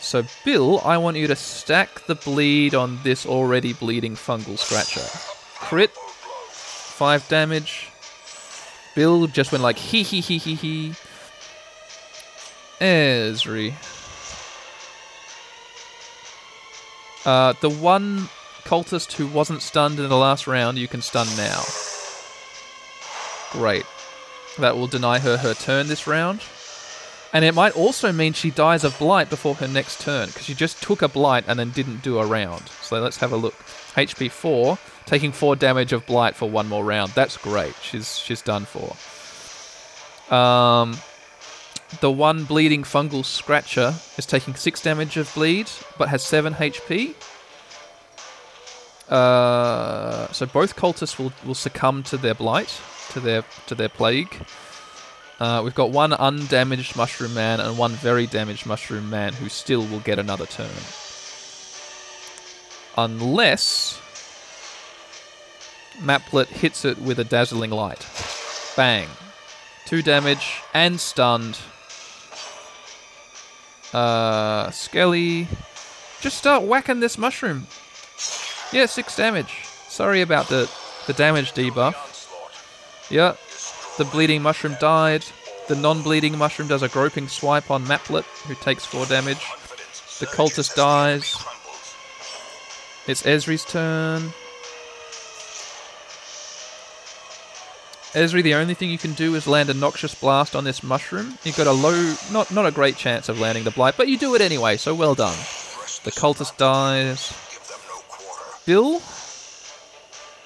[0.00, 5.37] So, Bill, I want you to stack the bleed on this already bleeding fungal scratcher.
[5.68, 7.90] Crit, five damage.
[8.94, 10.94] Bill just went like hee hee hee hee hee.
[12.80, 13.74] Ezri.
[17.26, 18.30] Uh, the one
[18.64, 21.62] cultist who wasn't stunned in the last round, you can stun now.
[23.52, 23.84] Great.
[24.58, 26.40] That will deny her her turn this round.
[27.34, 30.54] And it might also mean she dies of blight before her next turn, because she
[30.54, 32.70] just took a blight and then didn't do a round.
[32.80, 33.54] So let's have a look.
[33.96, 34.78] HP 4,
[35.08, 37.12] taking 4 damage of blight for one more round.
[37.12, 37.74] That's great.
[37.82, 38.94] She's she's done for.
[40.34, 40.98] Um,
[42.00, 47.14] the one bleeding fungal scratcher is taking 6 damage of bleed, but has 7 HP.
[49.08, 52.78] Uh, so both cultists will, will succumb to their blight,
[53.12, 54.44] to their to their plague.
[55.40, 59.86] Uh, we've got one undamaged mushroom man and one very damaged mushroom man who still
[59.86, 60.68] will get another turn.
[62.98, 64.02] Unless
[66.02, 68.06] Maplet hits it with a dazzling light.
[68.76, 69.08] Bang.
[69.86, 71.58] Two damage and stunned.
[73.92, 75.48] Uh, Skelly.
[76.20, 77.66] Just start whacking this mushroom.
[78.72, 79.64] Yeah, six damage.
[79.88, 80.70] Sorry about the,
[81.06, 81.94] the damage debuff.
[83.10, 83.36] Yeah,
[83.96, 85.24] the bleeding mushroom died.
[85.68, 89.46] The non-bleeding mushroom does a groping swipe on Maplet, who takes four damage.
[90.18, 91.36] The cultist dies.
[93.06, 94.32] It's Ezri's turn.
[98.12, 101.38] Ezri, the only thing you can do is land a noxious blast on this mushroom.
[101.44, 104.16] You've got a low, not not a great chance of landing the blight, but you
[104.16, 104.78] do it anyway.
[104.78, 105.36] So well done.
[106.04, 107.34] The cultist dies.
[108.64, 109.02] Bill,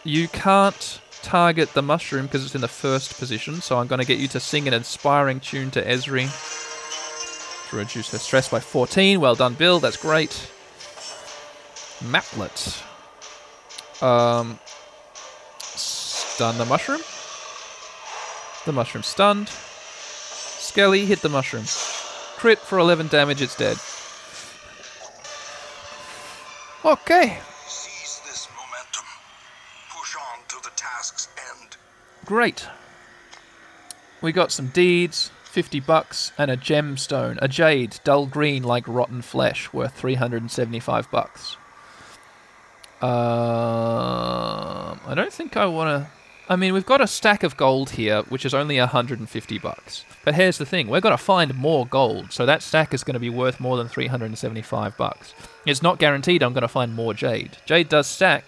[0.02, 4.06] you can't target the mushroom because it's in the first position, so I'm going to
[4.06, 6.28] get you to sing an inspiring tune to Ezri
[7.70, 9.20] to reduce her stress by 14.
[9.20, 9.78] Well done, Bill.
[9.78, 10.50] That's great.
[12.04, 12.82] Maplet.
[14.02, 14.58] Um,
[15.60, 17.00] stun the mushroom.
[18.64, 19.48] The mushroom stunned.
[19.48, 21.64] Skelly hit the mushroom.
[22.36, 23.76] Crit for 11 damage, it's dead.
[26.84, 27.38] Okay.
[27.66, 29.04] Seize this momentum.
[29.90, 31.28] Push on to the task's
[31.60, 31.76] end.
[32.24, 32.66] Great.
[34.20, 39.22] We got some deeds, 50 bucks, and a gemstone, a jade, dull green like rotten
[39.22, 41.56] flesh, worth 375 bucks.
[43.02, 43.10] Um,
[45.04, 46.10] I don't think I want to.
[46.52, 50.04] I mean, we've got a stack of gold here, which is only 150 bucks.
[50.22, 53.14] But here's the thing: we're going to find more gold, so that stack is going
[53.14, 55.32] to be worth more than 375 bucks.
[55.64, 57.56] It's not guaranteed I'm going to find more jade.
[57.64, 58.44] Jade does stack.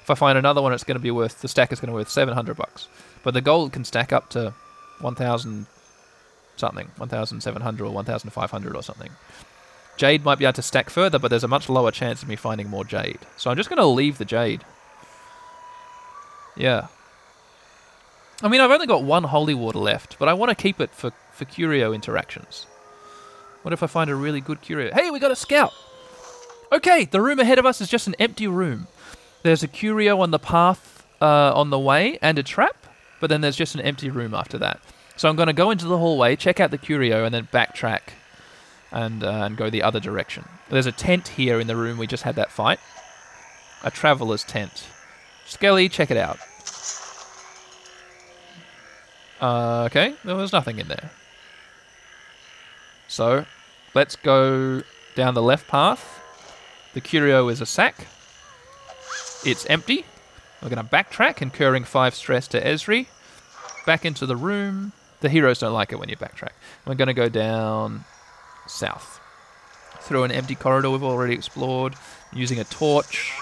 [0.00, 1.92] If I find another one, it's going to be worth the stack is going to
[1.92, 2.88] be worth 700 bucks.
[3.22, 4.54] But the gold can stack up to
[5.02, 5.66] 1,000
[6.56, 9.10] something, 1,700 or 1,500 or something.
[9.98, 12.36] Jade might be able to stack further, but there's a much lower chance of me
[12.36, 13.18] finding more jade.
[13.36, 14.64] So I'm just going to leave the jade.
[16.56, 16.86] Yeah.
[18.42, 20.90] I mean, I've only got one holy water left, but I want to keep it
[20.90, 22.66] for, for curio interactions.
[23.62, 24.92] What if I find a really good curio?
[24.94, 25.72] Hey, we got a scout!
[26.70, 28.88] Okay, the room ahead of us is just an empty room.
[29.42, 32.86] There's a curio on the path uh, on the way and a trap,
[33.20, 34.80] but then there's just an empty room after that.
[35.16, 38.00] So I'm going to go into the hallway, check out the curio, and then backtrack
[38.92, 40.44] and, uh, and go the other direction.
[40.68, 42.80] There's a tent here in the room we just had that fight.
[43.82, 44.86] A traveler's tent.
[45.46, 46.38] Skelly, check it out.
[49.40, 51.10] Uh, okay, there was nothing in there.
[53.08, 53.46] So,
[53.94, 54.82] let's go
[55.14, 56.22] down the left path.
[56.94, 58.06] The curio is a sack.
[59.44, 60.04] It's empty.
[60.62, 63.06] We're going to backtrack, incurring 5 stress to Ezri.
[63.84, 64.92] Back into the room.
[65.20, 66.52] The heroes don't like it when you backtrack.
[66.86, 68.04] We're going to go down
[68.66, 69.20] south.
[70.00, 71.94] Through an empty corridor we've already explored,
[72.32, 73.32] using a torch.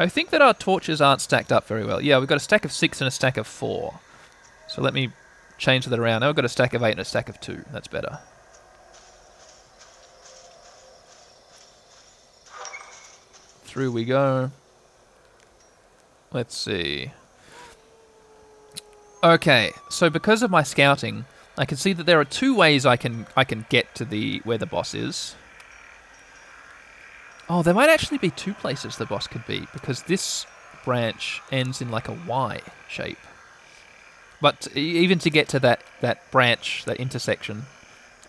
[0.00, 2.00] I think that our torches aren't stacked up very well.
[2.00, 4.00] Yeah, we've got a stack of 6 and a stack of 4.
[4.66, 5.10] So let me
[5.58, 6.22] change that around.
[6.22, 7.66] Now we've got a stack of 8 and a stack of 2.
[7.70, 8.18] That's better.
[13.64, 14.52] Through we go.
[16.32, 17.12] Let's see.
[19.22, 21.26] Okay, so because of my scouting,
[21.58, 24.38] I can see that there are two ways I can I can get to the
[24.44, 25.34] where the boss is.
[27.52, 30.46] Oh, there might actually be two places the boss could be because this
[30.84, 33.18] branch ends in like a Y shape.
[34.40, 37.64] But even to get to that that branch, that intersection,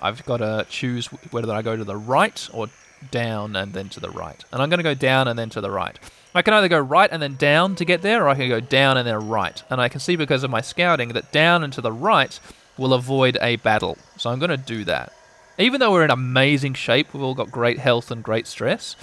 [0.01, 2.69] I've got to choose whether I go to the right or
[3.11, 4.43] down and then to the right.
[4.51, 5.99] And I'm going to go down and then to the right.
[6.33, 8.59] I can either go right and then down to get there, or I can go
[8.59, 9.61] down and then right.
[9.69, 12.39] And I can see because of my scouting that down and to the right
[12.75, 13.99] will avoid a battle.
[14.17, 15.13] So I'm going to do that.
[15.57, 18.95] Even though we're in amazing shape, we've all got great health and great stress.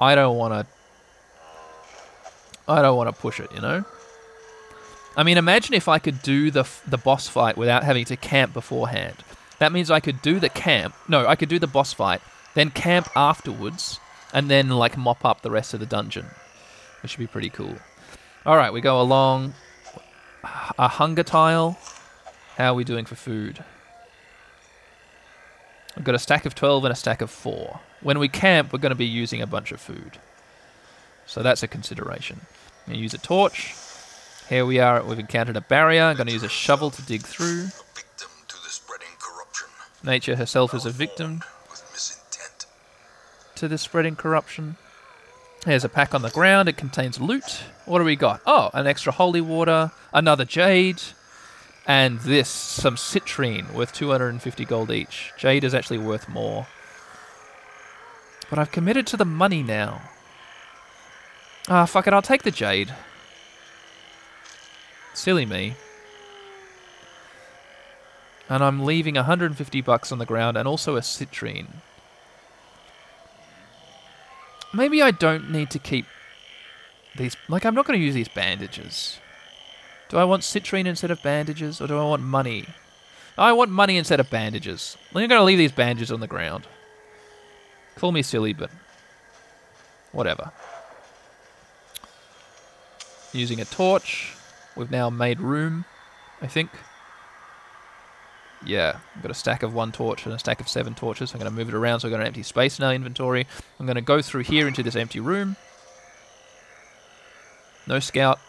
[0.00, 0.66] I don't want to.
[2.66, 3.84] I don't want to push it, you know.
[5.16, 8.52] I mean, imagine if I could do the the boss fight without having to camp
[8.52, 9.16] beforehand.
[9.58, 10.94] That means I could do the camp.
[11.08, 12.20] No, I could do the boss fight,
[12.54, 13.98] then camp afterwards,
[14.32, 16.26] and then like mop up the rest of the dungeon,
[17.02, 17.76] which would be pretty cool.
[18.46, 19.54] All right, we go along.
[20.78, 21.76] A hunger tile.
[22.56, 23.64] How are we doing for food?
[25.96, 27.80] I've got a stack of 12 and a stack of 4.
[28.02, 30.18] When we camp, we're going to be using a bunch of food.
[31.26, 32.40] So that's a consideration.
[32.42, 33.74] I'm going to use a torch.
[34.48, 36.04] Here we are, we've encountered a barrier.
[36.04, 37.68] I'm going to use a shovel to dig through.
[40.04, 41.42] Nature herself is a victim
[43.56, 44.76] to this spreading corruption.
[45.64, 46.68] There's a pack on the ground.
[46.68, 47.62] It contains loot.
[47.84, 48.40] What do we got?
[48.46, 51.02] Oh, an extra holy water, another jade,
[51.88, 55.32] and this, some citrine worth 250 gold each.
[55.38, 56.66] Jade is actually worth more.
[58.50, 60.02] But I've committed to the money now.
[61.66, 62.94] Ah, fuck it, I'll take the jade.
[65.14, 65.76] Silly me.
[68.50, 71.68] And I'm leaving 150 bucks on the ground and also a citrine.
[74.74, 76.04] Maybe I don't need to keep
[77.16, 77.34] these.
[77.48, 79.18] Like, I'm not going to use these bandages.
[80.08, 82.66] Do I want citrine instead of bandages, or do I want money?
[83.36, 84.96] I want money instead of bandages.
[85.14, 86.66] I'm going to leave these bandages on the ground.
[87.96, 88.70] Call me silly, but
[90.12, 90.50] whatever.
[93.32, 94.34] Using a torch.
[94.76, 95.84] We've now made room,
[96.40, 96.70] I think.
[98.64, 101.32] Yeah, I've got a stack of one torch and a stack of seven torches.
[101.32, 103.46] I'm going to move it around so I've got an empty space in our inventory.
[103.78, 105.56] I'm going to go through here into this empty room.
[107.86, 108.40] No scout.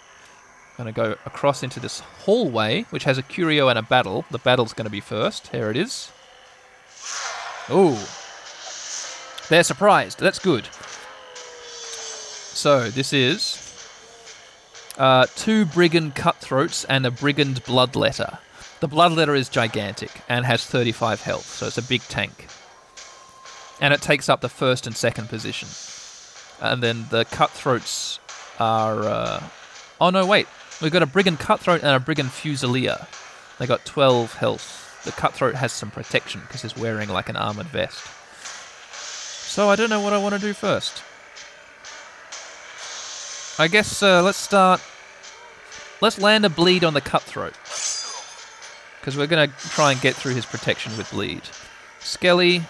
[0.79, 4.23] Going to go across into this hallway, which has a curio and a battle.
[4.31, 5.49] The battle's going to be first.
[5.49, 6.09] Here it is.
[7.69, 7.97] Ooh.
[9.49, 10.19] They're surprised.
[10.21, 10.69] That's good.
[12.55, 13.59] So, this is
[14.97, 18.39] uh, two brigand cutthroats and a brigand bloodletter.
[18.79, 22.47] The bloodletter is gigantic and has 35 health, so it's a big tank.
[23.81, 25.67] And it takes up the first and second position.
[26.61, 28.21] And then the cutthroats
[28.61, 29.03] are.
[29.03, 29.43] Uh...
[29.99, 30.47] Oh no, wait.
[30.81, 33.07] We've got a brigand cutthroat and a brigand fusilier.
[33.57, 35.01] They got 12 health.
[35.03, 38.05] The cutthroat has some protection because he's wearing like an armored vest.
[39.49, 41.03] So I don't know what I want to do first.
[43.59, 44.81] I guess uh, let's start.
[45.99, 47.55] Let's land a bleed on the cutthroat.
[48.99, 51.41] Because we're going to try and get through his protection with bleed.
[51.99, 52.63] Skelly.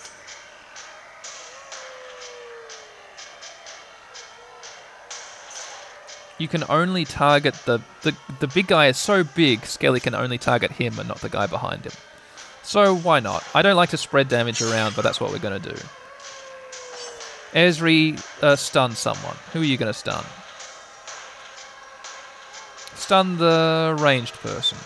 [6.39, 8.15] You can only target the, the.
[8.39, 11.45] The big guy is so big, Skelly can only target him and not the guy
[11.45, 11.91] behind him.
[12.63, 13.43] So why not?
[13.53, 15.75] I don't like to spread damage around, but that's what we're going to do.
[17.53, 19.35] Ezri uh, stun someone.
[19.51, 20.23] Who are you going to stun?
[22.95, 24.77] Stun the ranged person.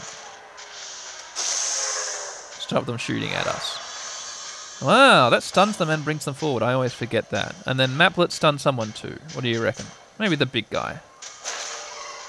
[1.35, 4.79] Stop them shooting at us.
[4.81, 6.63] Wow, that stuns them and brings them forward.
[6.63, 7.55] I always forget that.
[7.67, 9.19] And then Maplet stun someone too.
[9.33, 9.85] What do you reckon?
[10.17, 11.01] Maybe the big guy.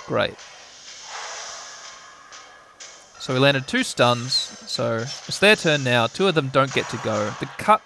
[0.06, 0.34] Great.
[3.18, 4.34] So we landed two stuns.
[4.34, 6.06] So it's their turn now.
[6.06, 7.30] Two of them don't get to go.
[7.40, 7.80] The cut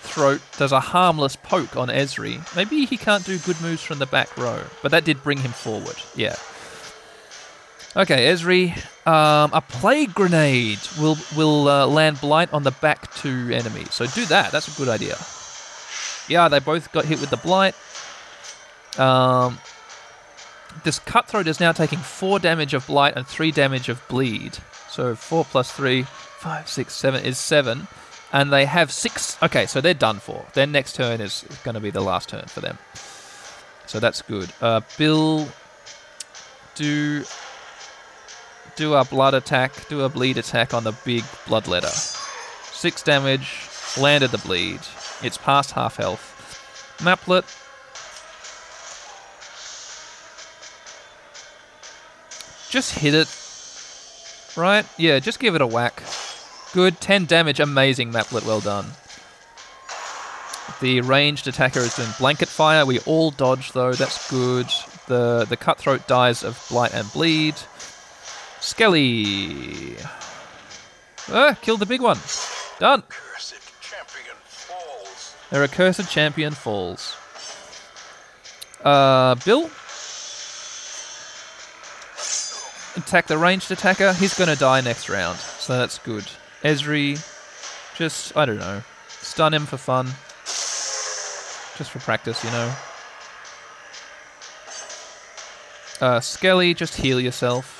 [0.00, 2.54] throat does a harmless poke on Ezri.
[2.54, 5.52] Maybe he can't do good moves from the back row, but that did bring him
[5.52, 5.96] forward.
[6.14, 6.36] Yeah.
[7.96, 8.76] Okay, Ezri.
[9.06, 13.94] Um, a plague grenade will will uh, land blight on the back two enemies.
[13.94, 14.52] So do that.
[14.52, 15.16] That's a good idea.
[16.28, 17.74] Yeah, they both got hit with the blight.
[18.98, 19.58] Um,
[20.84, 24.58] this cutthroat is now taking four damage of blight and three damage of bleed.
[24.88, 27.88] So four plus three, five, six, seven is seven.
[28.32, 29.42] And they have six.
[29.42, 30.46] Okay, so they're done for.
[30.52, 32.78] Their next turn is going to be the last turn for them.
[33.86, 34.52] So that's good.
[34.60, 35.48] Uh, Bill,
[36.74, 37.24] do
[38.76, 41.90] do a blood attack, do a bleed attack on the big bloodletter.
[42.70, 43.66] Six damage,
[43.98, 44.80] landed the bleed.
[45.22, 46.98] It's past half health.
[47.02, 47.44] Maplet.
[52.70, 53.28] Just hit it.
[54.56, 54.84] Right?
[54.96, 56.02] Yeah, just give it a whack.
[56.72, 58.86] Good, 10 damage, amazing Maplet, well done.
[60.80, 62.84] The ranged attacker is doing blanket fire.
[62.84, 64.66] We all dodge though, that's good.
[65.06, 67.54] The the cutthroat dies of blight and bleed.
[68.60, 69.96] Skelly.
[71.30, 72.18] Ah, killed the big one.
[72.78, 73.02] Done.
[75.50, 77.16] Their accursed champion falls.
[78.84, 79.70] Uh, Bill.
[83.02, 84.12] attack the ranged attacker.
[84.12, 86.24] He's going to die next round, so that's good.
[86.62, 87.16] Ezri,
[87.96, 90.06] just, I don't know, stun him for fun.
[91.76, 92.74] Just for practice, you know.
[96.00, 97.76] Uh, Skelly, just heal yourself.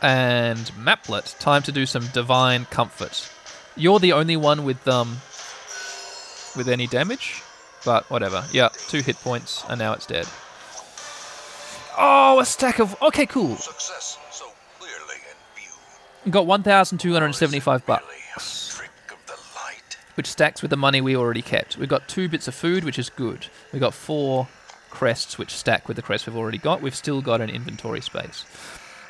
[0.00, 3.28] And Maplet, time to do some divine comfort.
[3.76, 5.18] You're the only one with um
[6.56, 7.42] with any damage,
[7.84, 8.44] but whatever.
[8.52, 10.26] Yeah, two hit points, and now it's dead.
[12.00, 13.00] Oh, a stack of.
[13.02, 13.56] Okay, cool.
[13.56, 14.46] Success so
[14.78, 16.30] clearly in view.
[16.32, 18.04] Got 1,275 bucks,
[18.72, 19.96] a trick of the light.
[20.14, 21.76] which stacks with the money we already kept.
[21.76, 23.46] We've got two bits of food, which is good.
[23.72, 24.46] We've got four
[24.90, 26.80] crests, which stack with the crests we've already got.
[26.80, 28.44] We've still got an inventory space.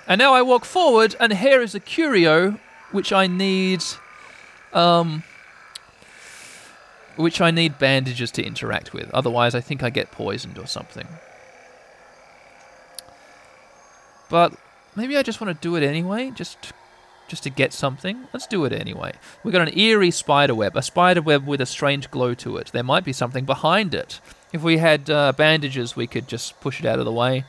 [0.06, 2.58] And now I walk forward, and here is a curio,
[2.92, 3.82] which I need.
[4.72, 5.24] Um.
[7.16, 9.10] Which I need bandages to interact with.
[9.10, 11.08] Otherwise, I think I get poisoned or something.
[14.28, 14.54] But
[14.96, 16.72] maybe I just want to do it anyway, just
[17.28, 18.26] just to get something.
[18.32, 19.12] Let's do it anyway.
[19.44, 22.70] We've got an eerie spider web, a spider web with a strange glow to it.
[22.72, 24.20] There might be something behind it.
[24.52, 27.44] If we had uh, bandages, we could just push it out of the way.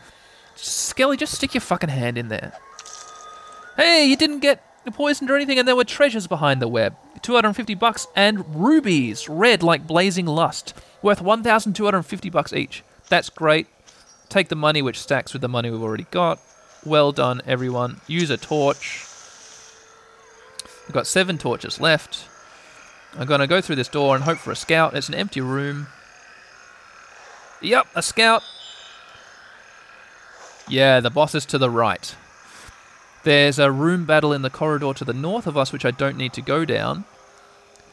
[0.56, 2.54] Skelly, just stick your fucking hand in there.
[3.78, 4.62] Hey, you didn't get
[4.92, 6.96] poisoned or anything, and there were treasures behind the web.
[7.22, 12.84] 250 bucks and rubies, red like blazing lust, worth 1,250 bucks each.
[13.08, 13.68] That's great.
[14.28, 16.40] Take the money, which stacks with the money we've already got.
[16.86, 18.00] Well done, everyone.
[18.08, 19.06] Use a torch.
[20.88, 22.26] I've got seven torches left.
[23.18, 24.96] I'm going to go through this door and hope for a scout.
[24.96, 25.88] It's an empty room.
[27.62, 28.44] Yep, a scout.
[30.70, 32.16] Yeah, the boss is to the right.
[33.24, 36.18] There's a room battle in the corridor to the north of us, which I don't
[36.18, 37.04] need to go down.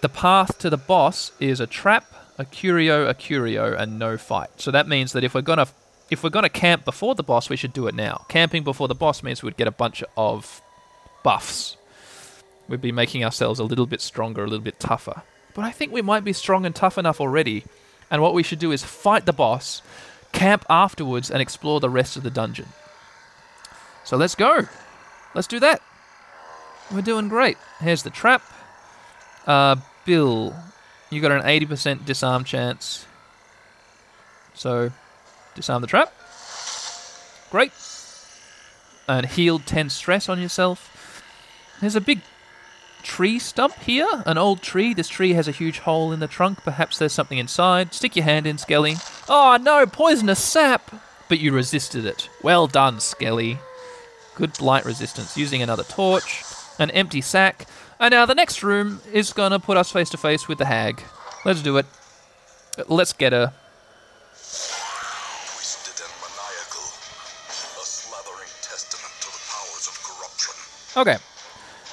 [0.01, 2.05] The path to the boss is a trap,
[2.39, 4.51] a curio, a curio, and no fight.
[4.61, 5.67] So that means that if we're gonna
[6.11, 8.25] if we're gonna camp before the boss, we should do it now.
[8.29, 10.63] Camping before the boss means we'd get a bunch of
[11.23, 11.77] buffs.
[12.69, 15.23] We'd be making ourselves a little bit stronger, a little bit tougher.
[15.55, 17.65] But I think we might be strong and tough enough already.
[18.11, 19.83] And what we should do is fight the boss,
[20.33, 22.67] camp afterwards, and explore the rest of the dungeon.
[24.05, 24.69] So let's go.
[25.35, 25.83] Let's do that.
[26.93, 27.59] We're doing great.
[27.81, 28.43] Here's the trap.
[29.47, 30.55] Uh, Bill,
[31.11, 33.07] you got an 80% disarm chance.
[34.55, 34.93] So,
[35.57, 36.13] disarm the trap.
[37.51, 37.73] Great.
[39.09, 41.23] And healed 10 stress on yourself.
[41.81, 42.21] There's a big
[43.03, 44.09] tree stump here.
[44.27, 44.93] An old tree.
[44.95, 46.63] This tree has a huge hole in the trunk.
[46.65, 47.95] Perhaps there's something inside.
[47.95, 48.97] Stick your hand in, Skelly.
[49.29, 50.91] Oh no, poisonous sap!
[51.29, 52.29] But you resisted it.
[52.43, 53.59] Well done, Skelly.
[54.35, 55.37] Good blight resistance.
[55.37, 56.45] Using another torch,
[56.79, 57.67] an empty sack,
[57.99, 61.03] and now the next room is gonna put us face to face with the hag.
[61.45, 61.87] Let's do it.
[62.89, 63.55] Let's get her.
[70.97, 71.19] Okay.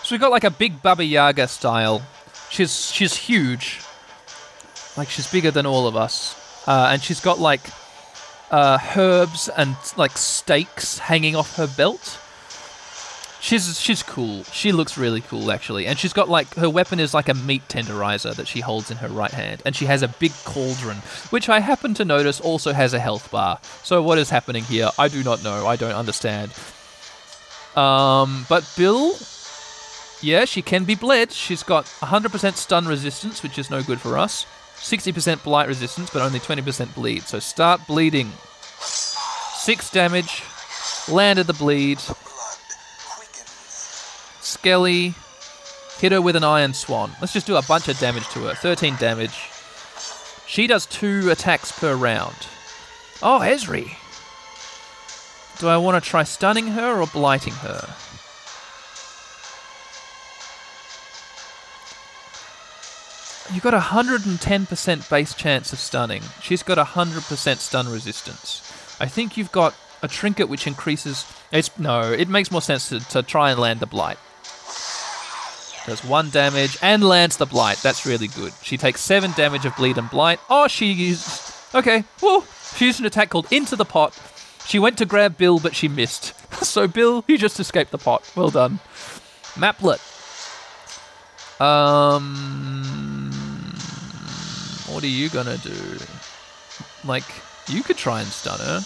[0.04, 2.01] So we've got like a big Baba Yaga style.
[2.49, 3.82] She's she's huge.
[4.95, 6.39] Like she's bigger than all of us.
[6.68, 7.62] Uh, and she's got like
[8.51, 12.20] uh, herbs and like stakes hanging off her belt.
[13.41, 14.45] She's she's cool.
[14.45, 15.86] She looks really cool actually.
[15.86, 18.97] And she's got like her weapon is like a meat tenderizer that she holds in
[18.97, 19.62] her right hand.
[19.66, 20.97] And she has a big cauldron,
[21.30, 23.60] which I happen to notice also has a health bar.
[23.84, 24.91] So what is happening here?
[24.97, 25.68] I do not know.
[25.68, 26.54] I don't understand.
[27.76, 29.15] Um, but Bill,
[30.21, 31.32] yeah, she can be bled.
[31.32, 34.45] She's got 100% stun resistance, which is no good for us.
[34.78, 37.24] 60% blight resistance, but only 20% bleed.
[37.24, 38.32] So start bleeding.
[38.80, 40.43] Six damage.
[41.09, 41.99] Landed the bleed.
[44.41, 45.15] Skelly.
[45.99, 47.11] Hit her with an iron swan.
[47.21, 48.55] Let's just do a bunch of damage to her.
[48.55, 49.49] 13 damage.
[50.47, 52.36] She does two attacks per round.
[53.21, 53.95] Oh, Ezri.
[55.64, 57.88] Do I want to try stunning her or blighting her?
[63.55, 66.22] You got a 110% base chance of stunning.
[66.41, 68.97] She's got a 100% stun resistance.
[68.99, 71.26] I think you've got a trinket which increases.
[71.49, 74.18] It's no, it makes more sense to, to try and land the blight.
[75.86, 77.78] Does one damage and lands the blight.
[77.78, 78.51] That's really good.
[78.64, 80.41] She takes seven damage of bleed and blight.
[80.49, 81.53] Oh, she used.
[81.74, 82.43] Okay, whoa.
[82.76, 84.14] She used an attack called Into the Pot.
[84.66, 86.34] She went to grab Bill, but she missed.
[86.64, 88.30] so, Bill, you just escaped the pot.
[88.36, 88.80] Well done.
[89.57, 90.01] Maplet.
[91.61, 93.32] Um.
[94.88, 95.97] What are you gonna do?
[97.05, 97.24] Like,
[97.68, 98.82] you could try and stun her.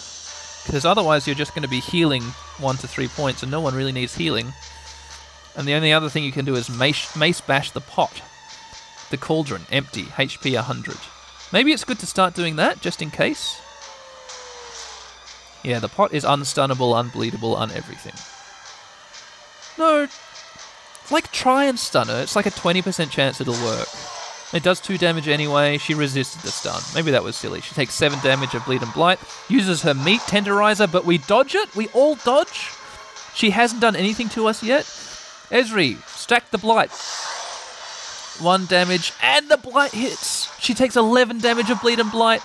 [0.66, 2.24] Because otherwise, you're just to be healing
[2.60, 4.54] one to three points, and no one really needs healing.
[5.56, 8.22] And the only other thing you can do is mace, mace bash the pot.
[9.10, 10.98] The cauldron, empty, HP 100.
[11.54, 13.62] Maybe it's good to start doing that, just in case.
[15.68, 18.16] Yeah, the pot is unstunnable, unbleedable, uneverything.
[19.78, 20.08] No,
[21.12, 22.22] like try and stun her.
[22.22, 23.90] It's like a 20% chance it'll work.
[24.54, 25.78] It does 2 damage anyway.
[25.78, 26.82] She resisted the stun.
[26.96, 27.60] Maybe that was silly.
[27.60, 29.20] She takes 7 damage of bleed and blight.
[29.50, 31.76] Uses her meat tenderizer, but we dodge it.
[31.76, 32.72] We all dodge.
[33.36, 34.86] She hasn't done anything to us yet.
[35.52, 36.92] Ezri, stack the blight.
[38.42, 40.48] One damage, and the blight hits.
[40.62, 42.42] She takes 11 damage of bleed and blight.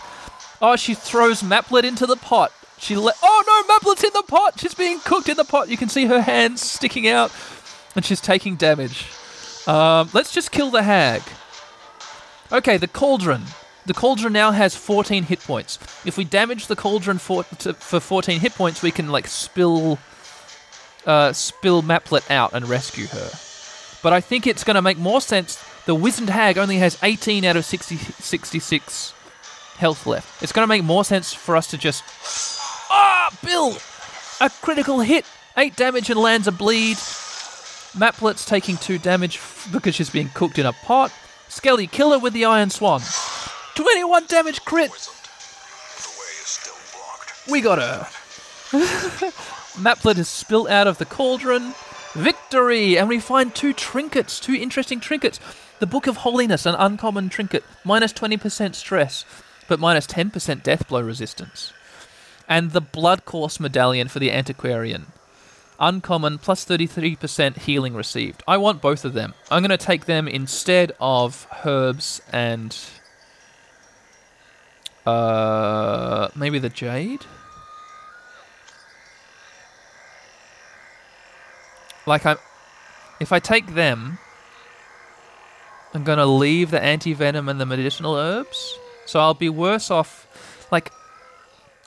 [0.61, 2.53] Oh, she throws Maplet into the pot.
[2.83, 4.59] She le- Oh no, Maplet's in the pot.
[4.59, 5.69] She's being cooked in the pot.
[5.69, 7.31] You can see her hands sticking out,
[7.95, 9.07] and she's taking damage.
[9.69, 11.23] Um, let's just kill the hag.
[12.51, 13.43] Okay, the cauldron.
[13.87, 15.79] The cauldron now has 14 hit points.
[16.05, 20.01] If we damage the cauldron for, to, for 14 hit points, we can like spill
[21.07, 23.31] uh, spill Maplet out and rescue her.
[24.03, 25.65] But I think it's going to make more sense.
[25.87, 29.15] The wizened hag only has 18 out of 60, 66
[29.77, 30.43] health left.
[30.43, 32.03] It's going to make more sense for us to just
[33.43, 33.77] Bill,
[34.41, 35.25] a critical hit,
[35.57, 36.99] eight damage and lands a bleed.
[37.97, 41.13] Maplet's taking two damage because she's being cooked in a pot.
[41.49, 43.03] Skelly killer with the Iron Swan.
[43.75, 44.91] 21 damage crit.
[47.51, 48.09] We got her.
[49.79, 51.75] Maplet is spilt out of the cauldron.
[52.15, 52.99] Victory!
[52.99, 55.41] And we find two trinkets, two interesting trinkets.
[55.79, 59.25] The Book of Holiness, an uncommon trinket, minus 20% stress,
[59.67, 61.73] but minus 10% death blow resistance.
[62.49, 65.07] And the Blood Course medallion for the Antiquarian.
[65.81, 68.43] Uncommon, plus 33% healing received.
[68.47, 69.35] I want both of them.
[69.51, 72.77] I'm going to take them instead of herbs and.
[75.05, 77.25] Uh, maybe the Jade?
[82.07, 82.37] Like I'm
[83.21, 84.19] if I take them
[85.95, 88.79] I'm going to leave the anti-venom and the medicinal herbs.
[89.05, 90.27] So I'll be worse off
[90.71, 90.91] like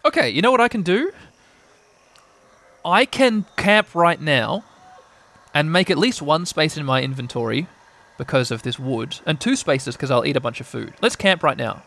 [0.06, 1.12] Okay, you know what I can do?
[2.86, 4.64] I can camp right now
[5.52, 7.66] and make at least one space in my inventory
[8.20, 10.94] because of this wood and two spaces because I'll eat a bunch of food.
[11.02, 11.82] Let's camp right now.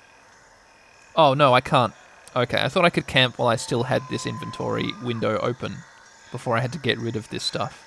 [1.14, 1.94] Oh no, I can't.
[2.34, 5.76] Okay, I thought I could camp while I still had this inventory window open
[6.32, 7.84] before I had to get rid of this stuff.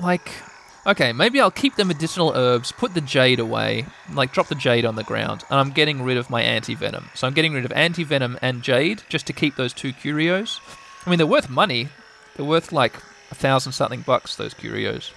[0.00, 0.30] Like,
[0.86, 4.84] okay, maybe I'll keep the medicinal herbs, put the jade away, like drop the jade
[4.84, 7.10] on the ground, and I'm getting rid of my anti venom.
[7.14, 10.60] So I'm getting rid of anti venom and jade just to keep those two curios.
[11.04, 11.88] I mean, they're worth money.
[12.36, 12.94] They're worth like
[13.30, 14.36] a thousand something bucks.
[14.36, 15.12] Those curios.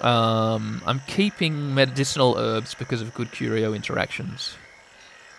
[0.00, 4.56] Um, I'm keeping medicinal herbs because of good curio interactions.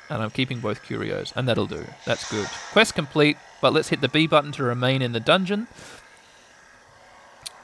[0.10, 1.86] And I'm keeping both curios, and that'll do.
[2.06, 2.48] That's good.
[2.72, 5.68] Quest complete, but let's hit the B button to remain in the dungeon.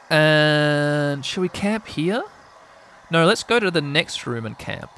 [0.09, 2.23] And should we camp here?
[3.09, 4.91] No, let's go to the next room and camp.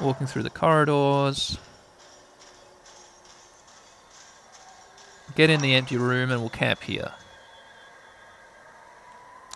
[0.00, 1.58] Walking through the corridors.
[5.34, 7.12] Get in the empty room and we'll camp here.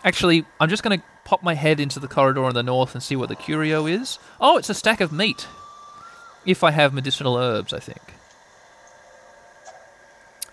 [0.03, 3.03] Actually, I'm just going to pop my head into the corridor on the north and
[3.03, 4.19] see what the curio is.
[4.39, 5.47] Oh, it's a stack of meat.
[6.45, 8.01] If I have medicinal herbs, I think.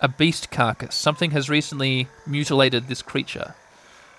[0.04, 0.94] A beast carcass.
[0.94, 3.54] Something has recently mutilated this creature.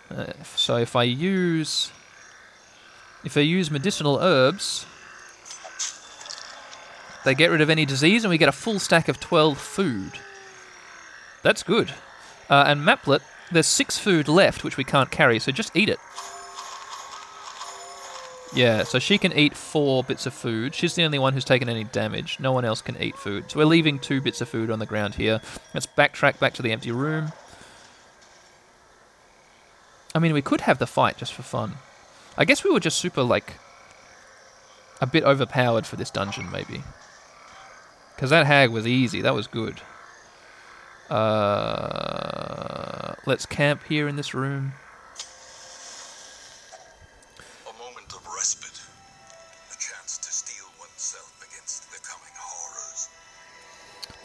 [0.09, 1.91] Uh, so if I use
[3.23, 4.87] if I use medicinal herbs,
[7.23, 10.13] they get rid of any disease and we get a full stack of 12 food.
[11.43, 11.93] That's good.
[12.49, 13.21] Uh, and Maplet,
[13.51, 15.99] there's six food left which we can't carry, so just eat it.
[18.53, 20.75] Yeah, so she can eat four bits of food.
[20.75, 22.39] She's the only one who's taken any damage.
[22.39, 23.51] No one else can eat food.
[23.51, 25.41] So we're leaving two bits of food on the ground here.
[25.73, 27.33] Let's backtrack back to the empty room.
[30.13, 31.73] I mean, we could have the fight just for fun.
[32.37, 33.55] I guess we were just super, like,
[35.01, 36.83] a bit overpowered for this dungeon, maybe.
[38.15, 39.21] Because that hag was easy.
[39.21, 39.81] That was good.
[41.09, 44.73] Uh, let's camp here in this room.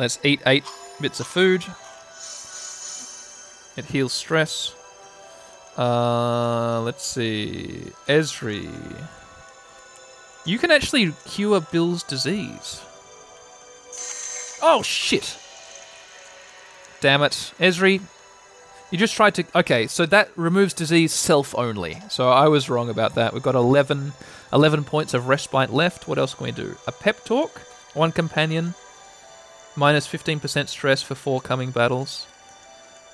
[0.00, 0.64] Let's eat eight
[0.98, 1.62] bits of food.
[3.76, 4.74] It heals stress.
[5.76, 7.92] Uh, let's see.
[8.08, 8.66] Ezri.
[10.46, 12.80] You can actually cure Bill's disease.
[14.62, 15.36] Oh, shit.
[17.02, 17.52] Damn it.
[17.60, 18.00] Ezri,
[18.90, 19.44] you just tried to.
[19.54, 21.98] Okay, so that removes disease self only.
[22.08, 23.34] So I was wrong about that.
[23.34, 24.14] We've got 11,
[24.50, 26.08] 11 points of respite left.
[26.08, 26.78] What else can we do?
[26.86, 27.60] A pep talk,
[27.92, 28.74] one companion,
[29.80, 32.26] minus 15% stress for four coming battles.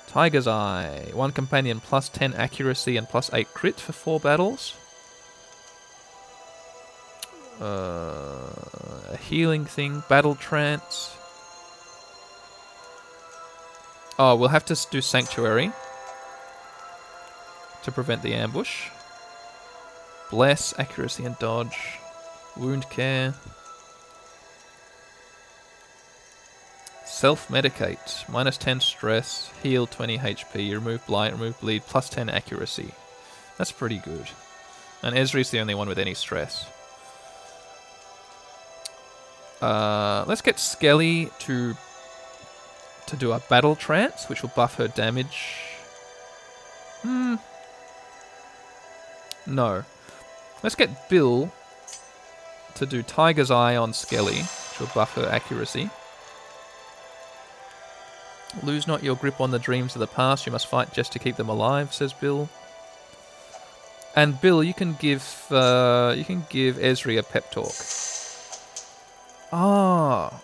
[0.07, 4.75] Tiger's Eye, one companion, plus 10 accuracy and plus 8 crit for four battles.
[7.61, 8.51] Uh,
[9.09, 11.15] a healing thing, battle trance.
[14.19, 15.71] Oh, we'll have to do Sanctuary
[17.83, 18.89] to prevent the ambush.
[20.29, 21.77] Bless, accuracy and dodge.
[22.57, 23.35] Wound care.
[27.17, 28.29] Self medicate.
[28.29, 29.51] Minus 10 stress.
[29.63, 30.71] Heal 20 HP.
[30.71, 31.31] Remove blight.
[31.31, 31.81] Remove bleed.
[31.87, 32.93] Plus 10 accuracy.
[33.57, 34.27] That's pretty good.
[35.01, 36.67] And Ezri's the only one with any stress.
[39.59, 41.75] Uh, let's get Skelly to
[43.07, 45.55] to do a battle trance, which will buff her damage.
[47.01, 47.37] Hmm.
[49.47, 49.85] No.
[50.61, 51.51] Let's get Bill
[52.75, 55.89] to do Tiger's Eye on Skelly, which will buff her accuracy.
[58.63, 60.45] Lose not your grip on the dreams of the past.
[60.45, 62.49] You must fight just to keep them alive, says Bill.
[64.15, 67.73] And Bill, you can give uh, you can give Ezri a pep talk.
[69.53, 70.41] Ah,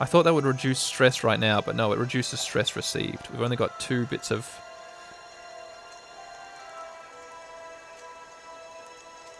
[0.00, 3.28] I thought that would reduce stress right now, but no, it reduces stress received.
[3.30, 4.50] We've only got two bits of.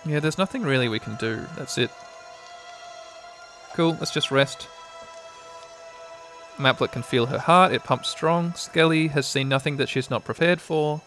[0.05, 1.47] Yeah, there's nothing really we can do.
[1.57, 1.91] That's it.
[3.75, 4.69] Cool, let's just rest.
[6.61, 8.53] Maplet can feel her heart, it pumps strong.
[8.55, 11.01] Skelly has seen nothing that she's not prepared for.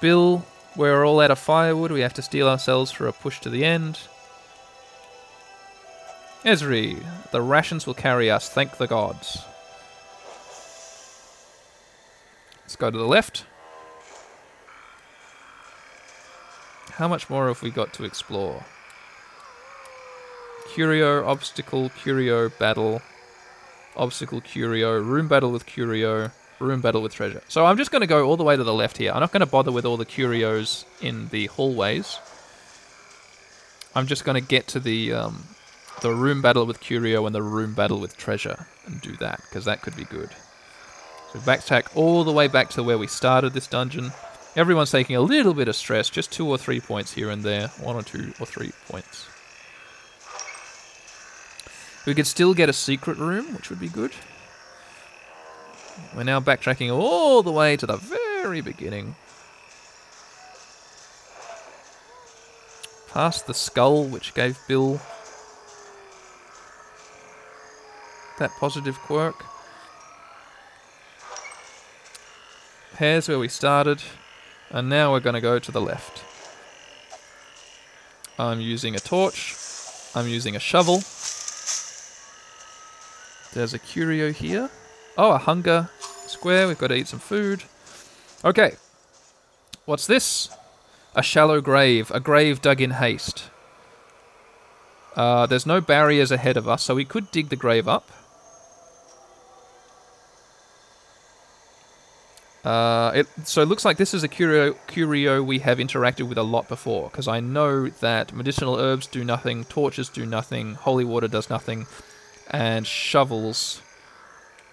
[0.00, 3.50] Bill, we're all out of firewood, we have to steel ourselves for a push to
[3.50, 4.00] the end.
[6.44, 9.44] Ezri, the rations will carry us, thank the gods.
[12.62, 13.44] Let's go to the left.
[16.92, 18.64] How much more have we got to explore?
[20.72, 23.02] Curio, obstacle, curio, battle,
[23.96, 27.42] obstacle, curio, room battle with curio, room battle with treasure.
[27.48, 29.12] So I'm just going to go all the way to the left here.
[29.12, 32.18] I'm not going to bother with all the curios in the hallways.
[33.94, 35.44] I'm just going to get to the um,
[36.02, 39.64] the room battle with curio and the room battle with treasure and do that because
[39.64, 40.30] that could be good.
[41.32, 44.12] So backtrack all the way back to where we started this dungeon.
[44.54, 47.68] Everyone's taking a little bit of stress, just two or three points here and there,
[47.80, 49.26] one or two or three points.
[52.06, 54.12] We could still get a secret room, which would be good.
[56.14, 59.16] We're now backtracking all the way to the very beginning.
[63.08, 65.00] Past the skull, which gave Bill
[68.38, 69.44] that positive quirk.
[72.98, 74.02] Here's where we started,
[74.70, 76.22] and now we're going to go to the left.
[78.38, 79.56] I'm using a torch,
[80.14, 81.02] I'm using a shovel.
[83.56, 84.68] There's a curio here.
[85.16, 85.88] Oh, a hunger
[86.26, 86.68] square.
[86.68, 87.62] We've got to eat some food.
[88.44, 88.72] Okay.
[89.86, 90.50] What's this?
[91.14, 92.10] A shallow grave.
[92.10, 93.44] A grave dug in haste.
[95.14, 98.10] Uh, there's no barriers ahead of us, so we could dig the grave up.
[102.62, 106.36] Uh, it, so it looks like this is a curio, curio we have interacted with
[106.36, 111.04] a lot before, because I know that medicinal herbs do nothing, torches do nothing, holy
[111.04, 111.86] water does nothing,
[112.50, 113.82] and shovels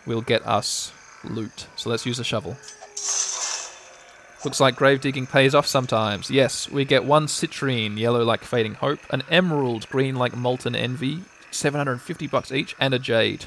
[0.06, 0.92] will get us
[1.24, 1.68] loot.
[1.76, 2.58] So let's use a shovel.
[4.44, 6.30] Looks like grave digging pays off sometimes.
[6.30, 11.22] Yes, we get one citrine, yellow like fading hope, an emerald, green like molten envy,
[11.52, 13.46] 750 bucks each, and a jade.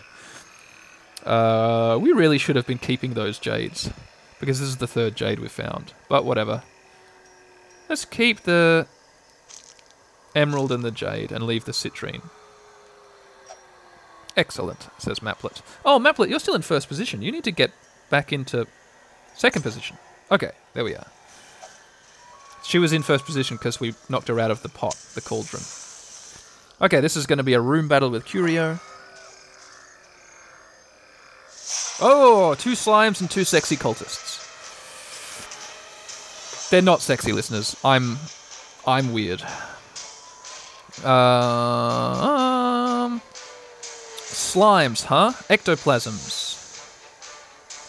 [1.25, 3.91] Uh, we really should have been keeping those jades
[4.41, 5.93] because this is the third jade we've found.
[6.09, 6.63] But whatever.
[7.89, 8.87] Let's keep the
[10.35, 12.23] emerald and the jade and leave the citrine.
[14.37, 15.63] Excellent, says Maplet.
[15.85, 17.23] Oh, Maplet, you're still in first position.
[17.23, 17.71] You need to get
[18.11, 18.67] back into
[19.35, 19.97] second position.
[20.31, 21.07] Okay, there we are.
[22.63, 25.63] She was in first position because we knocked her out of the pot, the cauldron.
[26.81, 28.79] Okay, this is going to be a room battle with Curio.
[31.99, 34.43] Oh, two slimes and two sexy cultists.
[36.69, 37.77] They're not sexy, listeners.
[37.85, 38.19] I'm,
[38.87, 39.43] I'm weird.
[41.05, 41.09] Uh,
[43.07, 43.23] um,
[44.37, 45.33] slimes, huh?
[45.49, 46.63] Ectoplasms.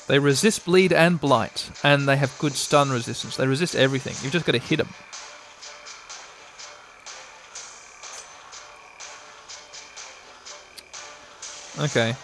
[0.07, 3.35] They resist bleed and blight, and they have good stun resistance.
[3.35, 4.15] They resist everything.
[4.23, 4.87] You've just got to hit them.
[11.79, 12.15] Okay.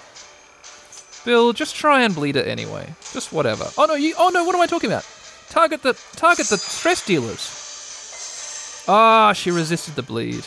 [1.26, 2.96] Bill, just try and bleed it anyway.
[3.12, 3.66] Just whatever.
[3.78, 4.16] Oh no, you.
[4.18, 5.06] Oh no, what am I talking about?
[5.50, 8.86] Target the target the stress dealers.
[8.88, 10.44] Ah, she resisted the bleed.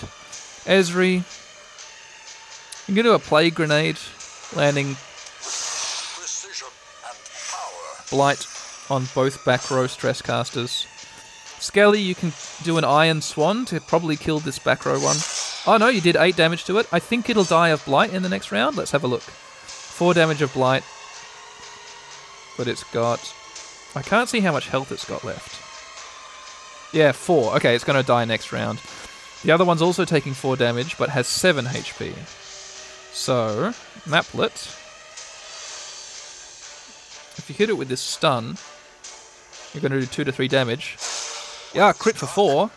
[0.66, 1.24] Ezri,
[2.89, 3.99] I'm gonna do a plague grenade,
[4.55, 4.95] landing
[5.39, 6.68] Precision
[7.09, 7.18] and
[7.51, 8.05] power.
[8.11, 8.47] blight
[8.89, 10.87] on both back row stress casters.
[11.59, 12.32] Skelly, you can
[12.62, 15.16] do an iron swan to probably kill this back row one.
[15.66, 16.87] Oh no, you did eight damage to it.
[16.93, 18.76] I think it'll die of blight in the next round.
[18.76, 19.22] Let's have a look.
[19.22, 20.84] Four damage of blight.
[22.57, 23.34] But it's got.
[23.97, 25.61] I can't see how much health it's got left.
[26.95, 27.57] Yeah, four.
[27.57, 28.80] Okay, it's going to die next round.
[29.43, 32.14] The other one's also taking four damage, but has seven HP.
[33.16, 33.72] So,
[34.06, 34.68] Maplet,
[37.38, 38.56] If you hit it with this stun,
[39.72, 40.96] you're going to do two to three damage.
[41.74, 42.70] Yeah, crit for four.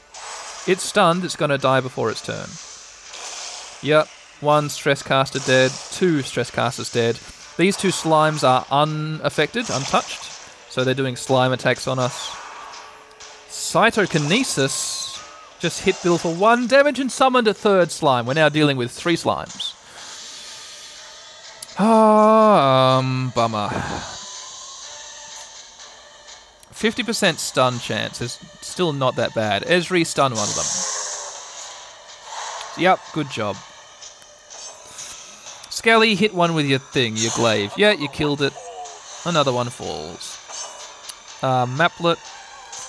[0.65, 1.23] It's stunned.
[1.25, 2.47] It's going to die before its turn.
[3.87, 4.07] Yep.
[4.41, 5.71] One stress caster dead.
[5.91, 7.19] Two stress casters dead.
[7.57, 10.23] These two slimes are unaffected, untouched.
[10.69, 12.29] So they're doing slime attacks on us.
[13.49, 15.21] Cytokinesis
[15.59, 18.25] just hit Bill for one damage and summoned a third slime.
[18.25, 19.68] We're now dealing with three slimes.
[21.79, 23.69] Um, bummer.
[26.79, 29.63] 50% stun chance is still not that bad.
[29.63, 30.65] Ezri stun one of them.
[32.83, 33.55] Yep, good job.
[35.69, 37.71] Skelly hit one with your thing, your glaive.
[37.77, 38.51] Yeah, you killed it.
[39.25, 40.37] Another one falls.
[41.41, 42.17] Uh, Maplet,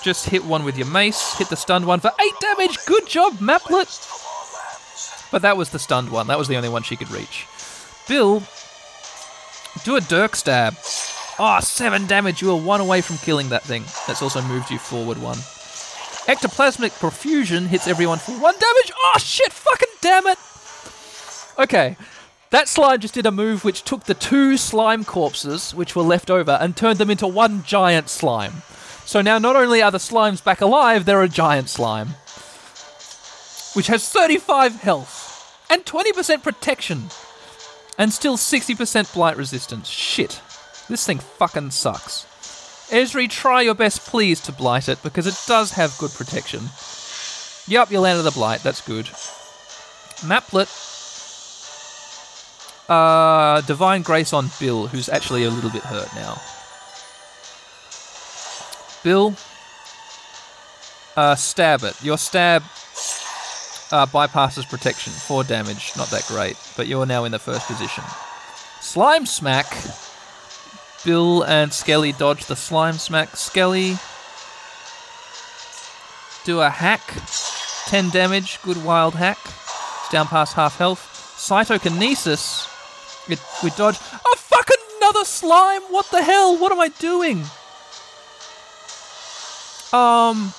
[0.03, 1.37] just hit one with your mace.
[1.37, 2.77] Hit the stunned one for 8 damage.
[2.85, 3.87] Good job, Maplet.
[5.31, 6.27] But that was the stunned one.
[6.27, 7.47] That was the only one she could reach.
[8.09, 8.43] Bill,
[9.83, 10.75] do a Dirk stab.
[11.39, 12.41] Oh, seven damage.
[12.41, 13.83] You are one away from killing that thing.
[14.07, 15.37] That's also moved you forward one.
[16.27, 18.91] Ectoplasmic Profusion hits everyone for one damage.
[18.95, 19.51] Oh, shit.
[19.51, 20.37] Fucking damn it.
[21.57, 21.97] Okay.
[22.51, 26.29] That slime just did a move which took the two slime corpses, which were left
[26.29, 28.61] over, and turned them into one giant slime.
[29.05, 32.09] So now not only are the slimes back alive, they're a giant slime.
[33.73, 37.09] Which has 35 health and 20% protection.
[38.01, 39.87] And still 60% blight resistance.
[39.87, 40.41] Shit.
[40.89, 42.25] This thing fucking sucks.
[42.89, 46.61] Ezri, try your best, please, to blight it because it does have good protection.
[47.67, 48.63] Yup, you landed the blight.
[48.63, 49.05] That's good.
[50.25, 50.67] Maplet.
[52.89, 56.41] Uh, Divine Grace on Bill, who's actually a little bit hurt now.
[59.03, 59.35] Bill,
[61.15, 62.03] uh, stab it.
[62.03, 62.63] Your stab
[63.91, 65.13] uh, bypasses protection.
[65.13, 65.93] Four damage.
[65.97, 68.03] Not that great, but you're now in the first position.
[68.79, 69.67] Slime Smack.
[71.03, 73.35] Bill and Skelly dodge the Slime Smack.
[73.35, 73.97] Skelly.
[76.45, 77.01] Do a hack.
[77.87, 78.61] 10 damage.
[78.61, 79.39] Good wild hack.
[79.43, 81.07] It's down past half health.
[81.37, 82.67] Cytokinesis.
[83.29, 83.97] It, we dodge.
[84.25, 85.81] Oh, fuck another slime!
[85.89, 86.57] What the hell?
[86.57, 87.43] What am I doing?
[89.93, 90.53] Um.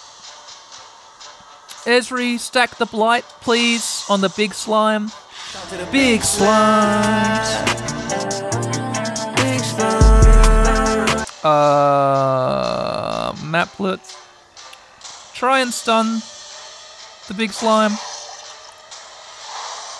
[1.84, 5.10] Ezri, stack the blight, please, on the big slime.
[5.90, 5.90] Big.
[5.90, 7.62] Big slime.
[11.44, 14.00] Uh, Maplet.
[15.34, 16.22] Try and stun
[17.26, 17.92] the big slime.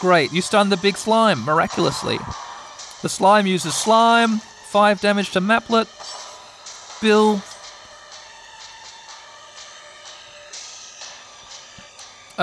[0.00, 2.18] Great, you stun the big slime miraculously.
[3.02, 4.38] The slime uses slime.
[4.38, 5.88] Five damage to Maplet.
[7.02, 7.42] Bill.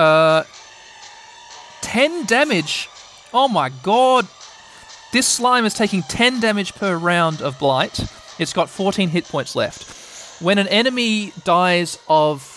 [0.00, 0.44] Uh,
[1.82, 2.88] 10 damage.
[3.34, 4.26] Oh my god.
[5.12, 8.00] This slime is taking 10 damage per round of blight.
[8.38, 10.40] It's got 14 hit points left.
[10.40, 12.56] When an enemy dies of.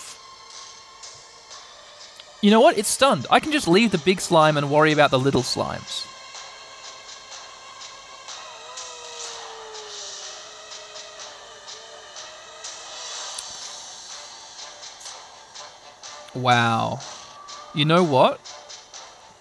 [2.41, 2.77] You know what?
[2.77, 3.25] It's stunned.
[3.29, 6.07] I can just leave the big slime and worry about the little slimes.
[16.33, 17.01] Wow.
[17.73, 18.39] You know what?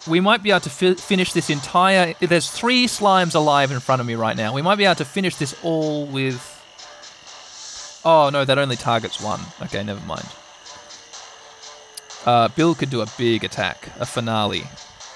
[0.09, 2.15] We might be able to fi- finish this entire.
[2.19, 4.53] There's three slimes alive in front of me right now.
[4.53, 6.49] We might be able to finish this all with.
[8.05, 9.41] Oh no, that only targets one.
[9.61, 10.27] Okay, never mind.
[12.25, 14.65] Uh, Bill could do a big attack, a finale,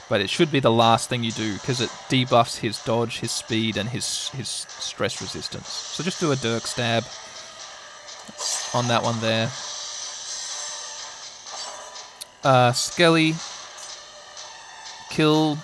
[0.09, 3.33] but it should be the last thing you do because it debuffs his dodge, his
[3.33, 5.69] speed, and his his stress resistance.
[5.69, 7.05] So just do a Dirk stab
[8.75, 9.51] on that one there.
[12.47, 13.35] Uh, Skelly,
[15.11, 15.59] kill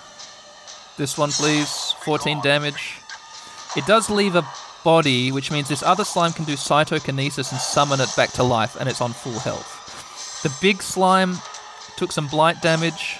[0.97, 1.95] this one, please.
[2.03, 2.99] 14 damage.
[3.77, 4.45] It does leave a
[4.83, 8.75] body, which means this other slime can do cytokinesis and summon it back to life,
[8.77, 10.41] and it's on full health.
[10.43, 11.37] The big slime
[11.95, 13.17] took some blight damage.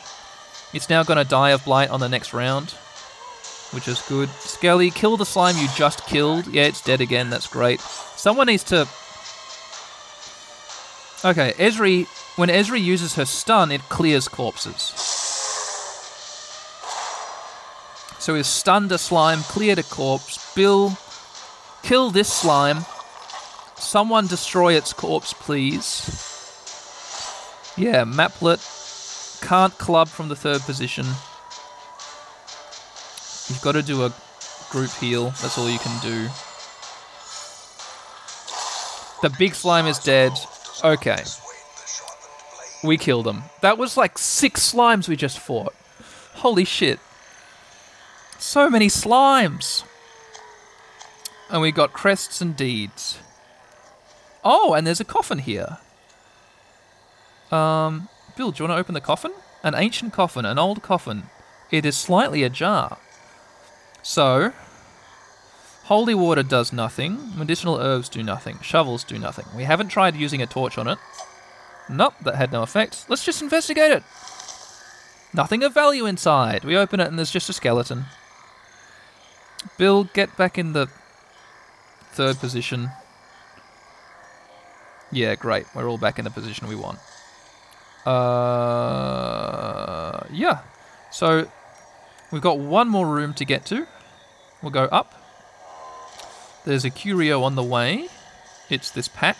[0.73, 2.71] It's now going to die of blight on the next round,
[3.71, 4.27] which is good.
[4.41, 6.47] Skelly, kill the slime you just killed.
[6.47, 7.29] Yeah, it's dead again.
[7.29, 7.79] That's great.
[7.79, 8.81] Someone needs to.
[11.23, 14.93] Okay, Ezri when Ezri uses her stun, it clears corpses.
[18.19, 20.53] So he's stunned a slime, cleared a corpse.
[20.55, 20.97] Bill,
[21.83, 22.85] kill this slime.
[23.75, 26.09] Someone destroy its corpse, please.
[27.75, 28.61] Yeah, Maplet
[29.41, 31.05] can't club from the third position.
[33.49, 34.13] You've got to do a
[34.69, 35.31] group heal.
[35.41, 36.29] That's all you can do.
[39.21, 40.31] The big slime is dead.
[40.83, 41.23] Okay.
[42.83, 43.43] We killed them.
[43.61, 45.73] That was like six slimes we just fought.
[46.35, 46.99] Holy shit.
[48.37, 49.83] So many slimes.
[51.49, 53.19] And we got crests and deeds.
[54.43, 55.77] Oh, and there's a coffin here.
[57.51, 59.31] Um, Bill, do you want to open the coffin?
[59.63, 61.23] An ancient coffin, an old coffin.
[61.71, 62.97] It is slightly ajar.
[64.01, 64.51] So,
[65.83, 67.31] holy water does nothing.
[67.37, 68.59] Medicinal herbs do nothing.
[68.61, 69.45] Shovels do nothing.
[69.55, 70.97] We haven't tried using a torch on it.
[71.89, 73.05] Nope, that had no effect.
[73.09, 74.03] Let's just investigate it.
[75.33, 76.63] Nothing of value inside.
[76.63, 78.05] We open it and there's just a skeleton.
[79.77, 80.87] Bill, get back in the
[82.11, 82.89] third position.
[85.11, 85.65] Yeah, great.
[85.75, 86.99] We're all back in the position we want.
[88.05, 89.31] Uh,
[90.31, 90.59] yeah.
[91.11, 91.47] So
[92.31, 93.87] we've got one more room to get to.
[94.61, 95.13] We'll go up.
[96.65, 98.07] There's a curio on the way.
[98.69, 99.37] It's this pack.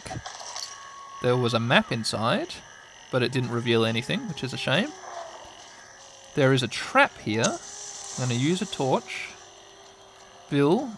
[1.24, 2.56] There was a map inside,
[3.10, 4.90] but it didn't reveal anything, which is a shame.
[6.36, 7.46] There is a trap here.
[7.46, 9.30] I'm going to use a torch.
[10.50, 10.92] Bill,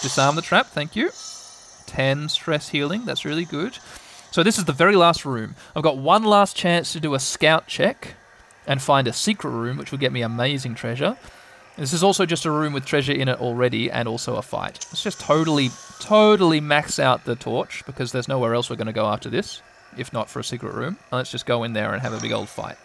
[0.00, 1.10] disarm the trap, thank you.
[1.84, 3.78] 10 stress healing, that's really good.
[4.30, 5.54] So this is the very last room.
[5.76, 8.14] I've got one last chance to do a scout check
[8.66, 11.18] and find a secret room, which will get me amazing treasure.
[11.76, 14.84] This is also just a room with treasure in it already and also a fight.
[14.90, 15.70] Let's just totally,
[16.00, 19.62] totally max out the torch because there's nowhere else we're going to go after this,
[19.96, 20.98] if not for a secret room.
[21.10, 22.76] And let's just go in there and have a big old fight.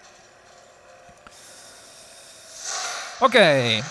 [3.19, 3.81] Okay,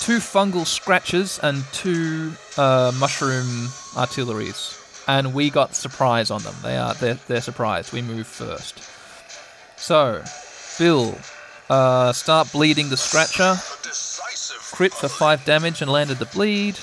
[0.00, 4.78] two fungal scratches and two uh, mushroom artilleries,
[5.08, 6.54] and we got surprise on them.
[6.62, 7.92] They are they're, they're surprised.
[7.92, 8.88] We move first.
[9.76, 10.22] So,
[10.78, 11.18] Bill,
[11.68, 13.56] uh, start bleeding the scratcher.
[14.72, 16.76] Crit for five damage and landed the bleed.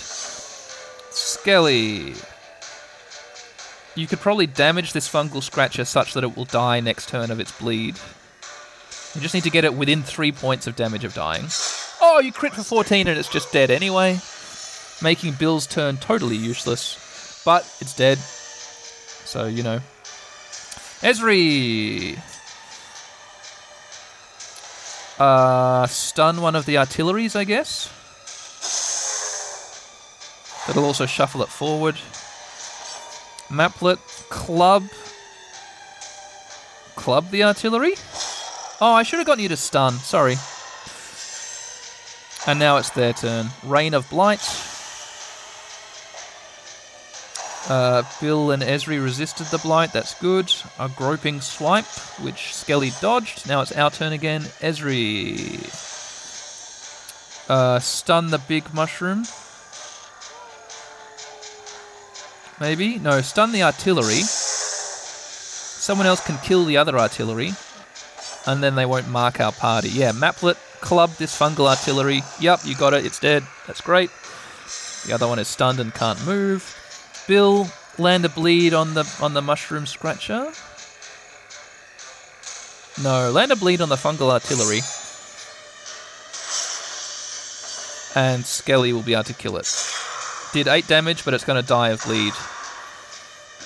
[1.12, 2.14] Skelly.
[3.96, 7.40] You could probably damage this fungal scratcher such that it will die next turn of
[7.40, 7.96] its bleed.
[9.16, 11.46] You just need to get it within three points of damage of dying.
[12.00, 14.20] Oh, you crit for 14 and it's just dead anyway.
[15.02, 17.42] Making Bill's turn totally useless.
[17.44, 18.20] But it's dead.
[18.20, 19.80] So, you know.
[21.02, 22.20] Ezri!
[25.20, 27.92] Uh, stun one of the artilleries, I guess.
[30.66, 31.96] That'll also shuffle it forward.
[33.50, 34.00] Maplet,
[34.30, 34.88] club.
[36.96, 37.96] Club the artillery?
[38.80, 39.94] Oh, I should have gotten you to stun.
[39.94, 40.36] Sorry.
[42.48, 43.48] And now it's their turn.
[43.64, 44.69] Rain of Blight.
[47.70, 49.94] Uh, Bill and Ezri resisted the blight.
[49.94, 50.52] That's good.
[50.80, 51.86] A groping swipe,
[52.20, 53.48] which Skelly dodged.
[53.48, 54.42] Now it's our turn again.
[54.60, 55.70] Ezri.
[57.48, 59.26] Uh, stun the big mushroom.
[62.60, 62.98] Maybe?
[62.98, 64.22] No, stun the artillery.
[65.80, 67.54] Someone else can kill the other artillery.
[68.48, 69.90] And then they won't mark our party.
[69.90, 72.24] Yeah, Maplet, club this fungal artillery.
[72.40, 73.06] Yup, you got it.
[73.06, 73.44] It's dead.
[73.68, 74.10] That's great.
[75.06, 76.79] The other one is stunned and can't move.
[77.30, 77.68] Bill,
[78.00, 80.52] land a bleed on the on the mushroom scratcher.
[83.04, 84.80] No, land a bleed on the fungal artillery.
[88.16, 89.72] And Skelly will be able to kill it.
[90.54, 92.34] Did 8 damage, but it's going to die of bleed.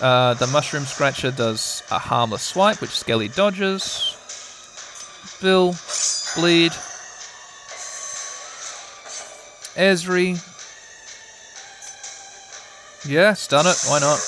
[0.01, 4.17] Uh, the mushroom scratcher does a harmless swipe, which Skelly dodges.
[5.41, 5.73] Bill,
[6.35, 6.73] bleed.
[9.77, 10.52] Ezri,
[13.05, 13.77] yeah, stun it.
[13.87, 14.19] Why not?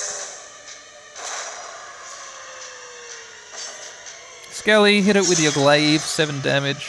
[4.52, 6.00] Skelly, hit it with your glaive.
[6.00, 6.88] Seven damage.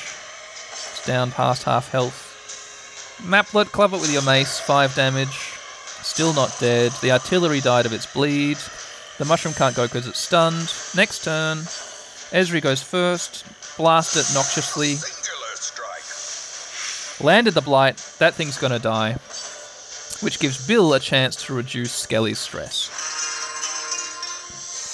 [0.72, 3.22] It's down past half health.
[3.24, 4.60] Maplet, club it with your mace.
[4.60, 5.54] Five damage.
[6.02, 6.92] Still not dead.
[7.02, 8.58] The artillery died of its bleed.
[9.18, 10.74] The mushroom can't go because it's stunned.
[10.96, 11.60] Next turn.
[12.32, 13.46] Ezri goes first.
[13.78, 14.96] Blast it noxiously.
[17.26, 17.98] Landed the blight.
[18.20, 19.18] That thing's gonna die
[20.22, 22.90] which gives Bill a chance to reduce Skelly's stress.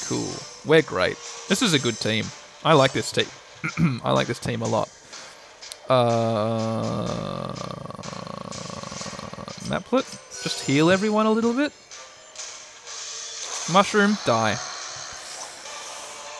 [0.07, 0.33] Cool.
[0.65, 1.17] We're great.
[1.49, 2.25] This is a good team.
[2.63, 3.27] I like this team.
[4.03, 4.89] I like this team a lot.
[5.89, 7.53] Uh,
[9.69, 10.05] Maplet,
[10.43, 11.71] just heal everyone a little bit.
[13.71, 14.57] Mushroom, die.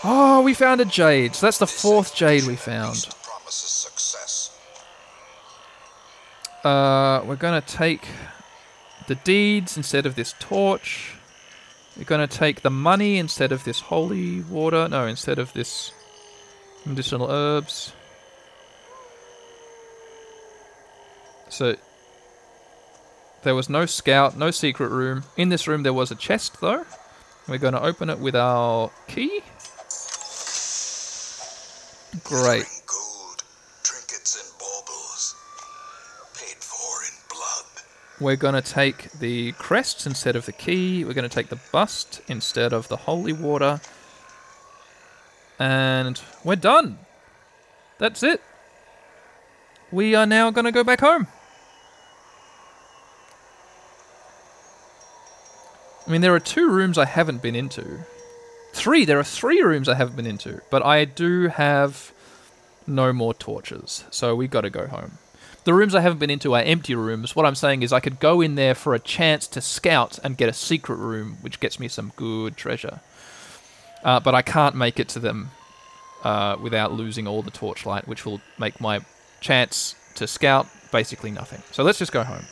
[0.06, 1.36] Oh, we found a jade.
[1.36, 3.08] So that's the fourth jade we found.
[6.64, 8.08] Uh, we're gonna take
[9.08, 11.16] the deeds instead of this torch.
[11.98, 14.88] We're going to take the money instead of this holy water.
[14.88, 15.92] No, instead of this
[16.86, 17.94] medicinal herbs.
[21.50, 21.76] So
[23.44, 25.24] there was no scout, no secret room.
[25.38, 26.86] In this room there was a chest though.
[27.48, 29.42] We're going to open it with our key.
[32.24, 32.83] Great.
[38.24, 41.04] We're going to take the crests instead of the key.
[41.04, 43.82] We're going to take the bust instead of the holy water.
[45.60, 47.00] And we're done.
[47.98, 48.42] That's it.
[49.92, 51.28] We are now going to go back home.
[56.08, 58.06] I mean, there are two rooms I haven't been into.
[58.74, 59.04] Three.
[59.04, 62.14] There are three rooms I haven't been into, but I do have
[62.88, 65.18] no more torches, so we got to go home.
[65.66, 67.36] The rooms I haven't been into are empty rooms.
[67.36, 70.36] What I'm saying is I could go in there for a chance to scout and
[70.36, 73.00] get a secret room, which gets me some good treasure.
[74.04, 75.52] Uh, but I can't make it to them
[76.24, 79.02] uh, without losing all the torchlight, which will make my
[79.40, 81.64] chance to scout basically nothing.
[81.72, 82.46] So let's just go home.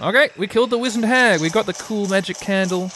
[0.00, 1.40] Okay, we killed the wizened hag.
[1.40, 2.90] We got the cool magic candle.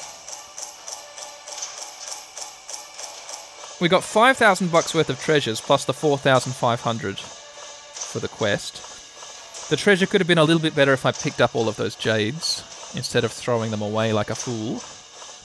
[3.80, 9.68] We got 5,000 bucks worth of treasures plus the 4,500 for the quest.
[9.68, 11.76] The treasure could have been a little bit better if I picked up all of
[11.76, 12.62] those jades
[12.94, 14.82] instead of throwing them away like a fool.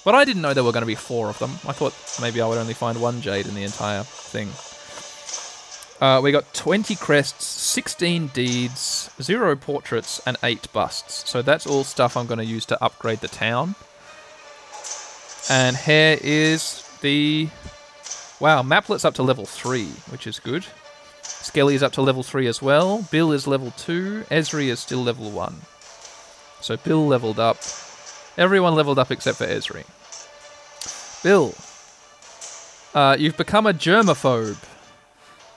[0.06, 1.52] But I didn't know there were going to be four of them.
[1.68, 4.50] I thought maybe I would only find one jade in the entire thing.
[6.02, 11.30] Uh, we got 20 crests, 16 deeds, 0 portraits, and 8 busts.
[11.30, 13.76] So that's all stuff I'm going to use to upgrade the town.
[15.50, 17.50] And here is the...
[18.42, 20.66] Wow, Maplet's up to level 3, which is good.
[21.22, 23.04] Skelly is up to level 3 as well.
[23.12, 24.26] Bill is level 2.
[24.32, 25.62] Ezri is still level 1.
[26.60, 27.58] So Bill leveled up.
[28.38, 29.86] Everyone leveled up except for Ezri.
[31.24, 31.54] Bill,
[32.96, 34.58] uh, you've become a germaphobe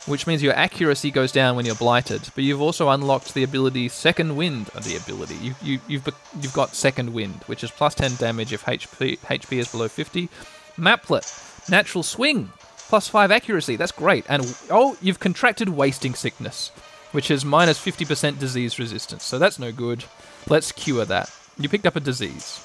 [0.07, 2.29] which means your accuracy goes down when you're blighted.
[2.35, 4.69] But you've also unlocked the ability Second Wind.
[4.75, 6.07] Uh, the ability you, you you've
[6.41, 10.29] you've got Second Wind, which is plus 10 damage if HP HP is below 50.
[10.77, 11.25] Maplet,
[11.71, 12.53] Natural Swing,
[12.89, 13.77] plus 5 accuracy.
[13.77, 14.25] That's great.
[14.29, 16.69] And oh, you've contracted Wasting Sickness,
[17.13, 19.25] which is minus 50% disease resistance.
[19.25, 20.05] So that's no good.
[20.49, 21.31] Let's cure that.
[21.59, 22.61] You picked up a disease.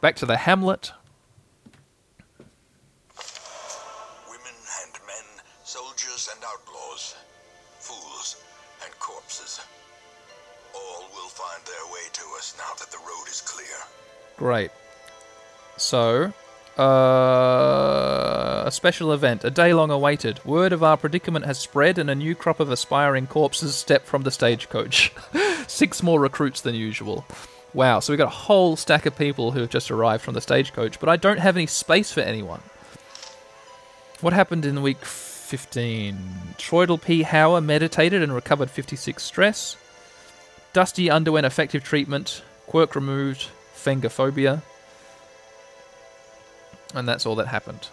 [0.00, 0.92] Back to the Hamlet.
[14.42, 14.70] Great.
[15.76, 16.32] So,
[16.76, 18.31] uh,
[18.66, 20.44] a special event, a day long awaited.
[20.44, 24.22] Word of our predicament has spread, and a new crop of aspiring corpses step from
[24.22, 25.12] the stagecoach.
[25.66, 27.24] Six more recruits than usual.
[27.74, 30.40] Wow, so we've got a whole stack of people who have just arrived from the
[30.40, 32.60] stagecoach, but I don't have any space for anyone.
[34.20, 36.18] What happened in week 15?
[36.58, 37.24] Troidal P.
[37.24, 39.76] Hauer meditated and recovered 56 stress.
[40.72, 44.62] Dusty underwent effective treatment, quirk removed, Fengophobia.
[46.94, 47.88] And that's all that happened.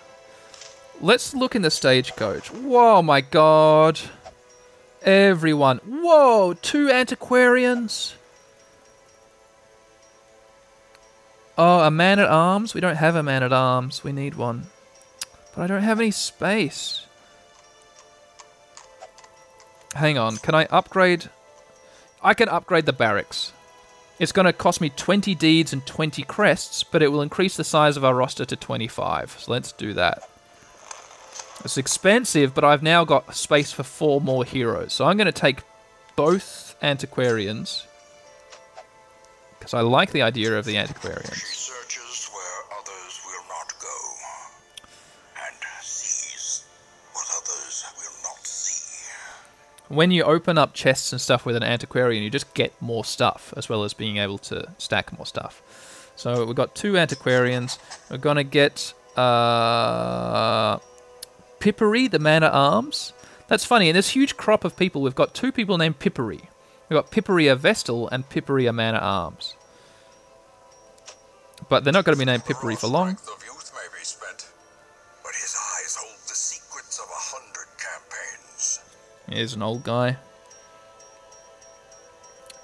[1.01, 2.51] Let's look in the stagecoach.
[2.51, 3.99] Whoa, my god.
[5.01, 5.77] Everyone.
[5.77, 8.15] Whoa, two antiquarians.
[11.57, 12.73] Oh, a man at arms?
[12.73, 14.03] We don't have a man at arms.
[14.03, 14.67] We need one.
[15.55, 17.05] But I don't have any space.
[19.95, 20.37] Hang on.
[20.37, 21.29] Can I upgrade?
[22.21, 23.51] I can upgrade the barracks.
[24.19, 27.63] It's going to cost me 20 deeds and 20 crests, but it will increase the
[27.63, 29.37] size of our roster to 25.
[29.39, 30.28] So let's do that.
[31.63, 34.93] It's expensive, but I've now got space for four more heroes.
[34.93, 35.61] So I'm going to take
[36.15, 37.85] both antiquarians
[39.59, 41.69] because I like the idea of the antiquarians.
[49.89, 53.53] when you open up chests and stuff with an antiquarian, you just get more stuff
[53.57, 55.61] as well as being able to stack more stuff.
[56.15, 57.79] So we've got two antiquarians.
[58.09, 60.77] We're gonna get uh,
[61.59, 63.13] Pippery, the man at arms.
[63.47, 63.89] That's funny.
[63.89, 66.41] In this huge crop of people, we've got two people named Pippery.
[66.87, 69.55] We've got Pippery a Vestal and Pippery a man at arms.
[71.67, 73.17] But they're not going to be named Pippery for long.
[79.27, 80.17] Here's an old guy.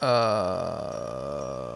[0.01, 1.75] Uh,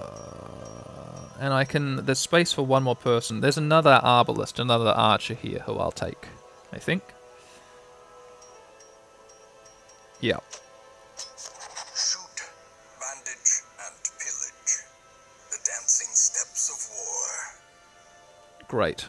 [1.39, 2.05] and I can.
[2.05, 3.41] There's space for one more person.
[3.41, 6.27] There's another arbalist, another archer here who I'll take.
[6.71, 7.03] I think.
[10.21, 10.39] Yeah.
[11.95, 12.43] Shoot,
[12.99, 14.73] bandage, and pillage.
[15.49, 18.67] The dancing steps of war.
[18.67, 19.07] Great.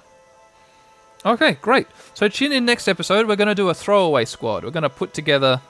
[1.26, 1.86] Okay, great.
[2.14, 3.28] So tune in next episode.
[3.28, 4.64] We're going to do a throwaway squad.
[4.64, 5.60] We're going to put together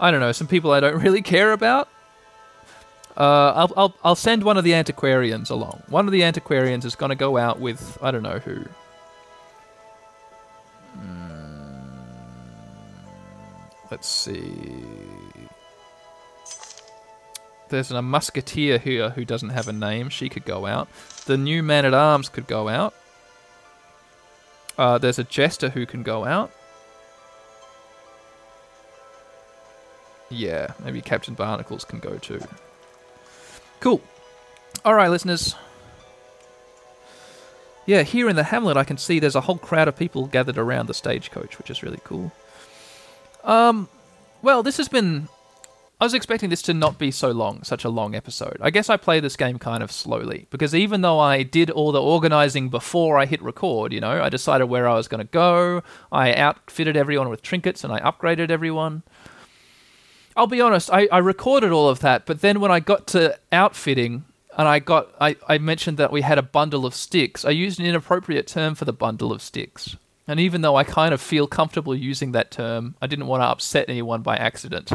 [0.00, 1.88] I don't know, some people I don't really care about.
[3.16, 5.82] Uh, I'll, I'll, I'll send one of the antiquarians along.
[5.88, 8.64] One of the antiquarians is going to go out with, I don't know who.
[10.98, 11.82] Mm,
[13.90, 14.52] let's see.
[17.68, 20.08] There's a musketeer here who doesn't have a name.
[20.08, 20.88] She could go out.
[21.26, 22.94] The new man at arms could go out.
[24.76, 26.50] Uh, there's a jester who can go out.
[30.30, 32.40] Yeah, maybe Captain Barnacles can go too.
[33.80, 34.00] Cool.
[34.84, 35.54] All right, listeners.
[37.90, 40.56] Yeah, here in the hamlet, I can see there's a whole crowd of people gathered
[40.56, 42.30] around the stagecoach, which is really cool.
[43.42, 43.88] Um,
[44.42, 45.26] well, this has been.
[46.00, 48.58] I was expecting this to not be so long, such a long episode.
[48.60, 51.90] I guess I play this game kind of slowly because even though I did all
[51.90, 55.32] the organizing before I hit record, you know, I decided where I was going to
[55.32, 59.02] go, I outfitted everyone with trinkets and I upgraded everyone.
[60.36, 63.36] I'll be honest, I, I recorded all of that, but then when I got to
[63.50, 67.50] outfitting and I got I, I mentioned that we had a bundle of sticks, I
[67.50, 69.96] used an inappropriate term for the bundle of sticks.
[70.26, 73.46] And even though I kind of feel comfortable using that term, I didn't want to
[73.46, 74.92] upset anyone by accident.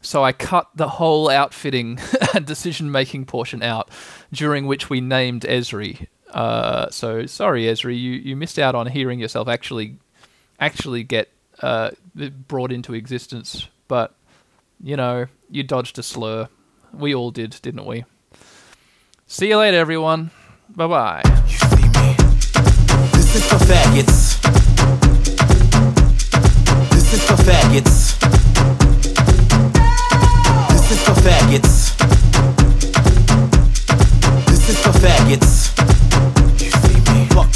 [0.00, 1.98] So I cut the whole outfitting
[2.34, 3.90] and decision making portion out,
[4.32, 6.06] during which we named Ezri.
[6.30, 9.98] Uh, so sorry, Ezri, you, you missed out on hearing yourself actually
[10.58, 11.28] actually get
[11.60, 11.90] uh,
[12.48, 13.68] brought into existence.
[13.88, 14.14] But
[14.82, 16.48] you know, you dodged a slur.
[16.92, 18.04] We all did, didn't we?
[19.28, 20.30] See you later, everyone.
[20.68, 21.22] Bye bye.
[23.12, 24.40] This is for faggots.
[26.90, 28.18] This is for faggots.
[30.70, 31.96] This is for faggots.
[34.46, 35.75] This is for faggots.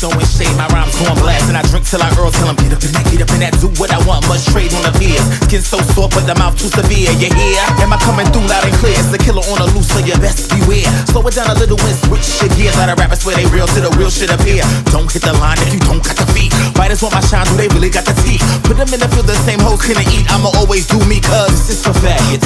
[0.00, 2.72] Throwing shade, my rhymes going blast And I drink till I Earl, tell 'em get
[2.72, 4.92] up in that, get up in that Do what I want, much trade on the
[4.96, 7.60] peers Skin so sore, but the mouth too severe, you hear?
[7.84, 8.96] Am I coming through loud and clear?
[8.96, 10.86] It's the killer on the loose, so you best beware.
[11.10, 12.78] Slow it down a little and switch your gears.
[12.78, 14.62] Lot of rappers swear they real till the real shit appear.
[14.94, 16.54] Don't hit the line if you don't got the feet.
[16.78, 18.40] Fighters want my shine, do they really got the teeth?
[18.62, 20.30] Put them in the field, the same hoes can eat.
[20.30, 22.38] I'ma always do me, cuz this is for faggots